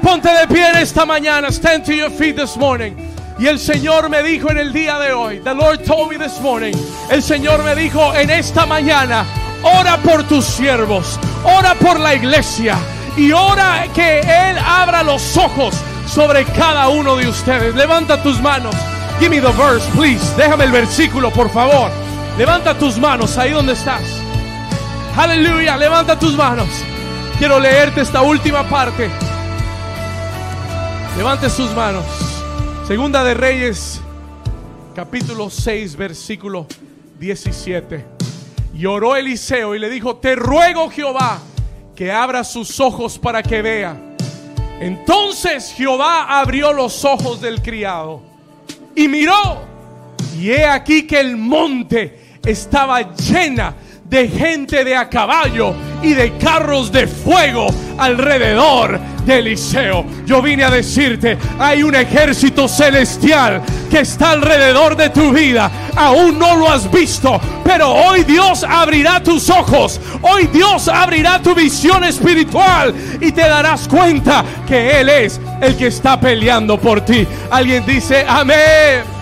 [0.02, 1.50] Ponte de pie esta mañana.
[1.50, 3.09] Stand to your feet this morning.
[3.40, 6.38] Y el Señor me dijo en el día de hoy, the Lord told me this
[6.42, 6.74] morning,
[7.08, 9.24] el Señor me dijo en esta mañana,
[9.62, 12.76] ora por tus siervos, ora por la iglesia
[13.16, 15.74] y ora que Él abra los ojos
[16.06, 17.74] sobre cada uno de ustedes.
[17.74, 18.74] Levanta tus manos.
[19.18, 20.36] Give me the verse, please.
[20.36, 21.90] Déjame el versículo, por favor.
[22.36, 24.02] Levanta tus manos ahí donde estás.
[25.16, 26.68] Aleluya, levanta tus manos.
[27.38, 29.08] Quiero leerte esta última parte.
[31.16, 32.29] Levante sus manos.
[32.90, 34.00] Segunda de Reyes,
[34.96, 36.66] capítulo 6, versículo
[37.20, 38.04] 17.
[38.74, 41.38] Y oró Eliseo y le dijo, te ruego Jehová
[41.94, 43.96] que abra sus ojos para que vea.
[44.80, 48.22] Entonces Jehová abrió los ojos del criado
[48.96, 49.62] y miró.
[50.36, 53.76] Y he aquí que el monte estaba llena
[54.10, 60.04] de gente de a caballo y de carros de fuego alrededor de Eliseo.
[60.26, 65.70] Yo vine a decirte, hay un ejército celestial que está alrededor de tu vida.
[65.94, 70.00] Aún no lo has visto, pero hoy Dios abrirá tus ojos.
[70.22, 75.86] Hoy Dios abrirá tu visión espiritual y te darás cuenta que Él es el que
[75.86, 77.24] está peleando por ti.
[77.50, 79.19] Alguien dice, amén.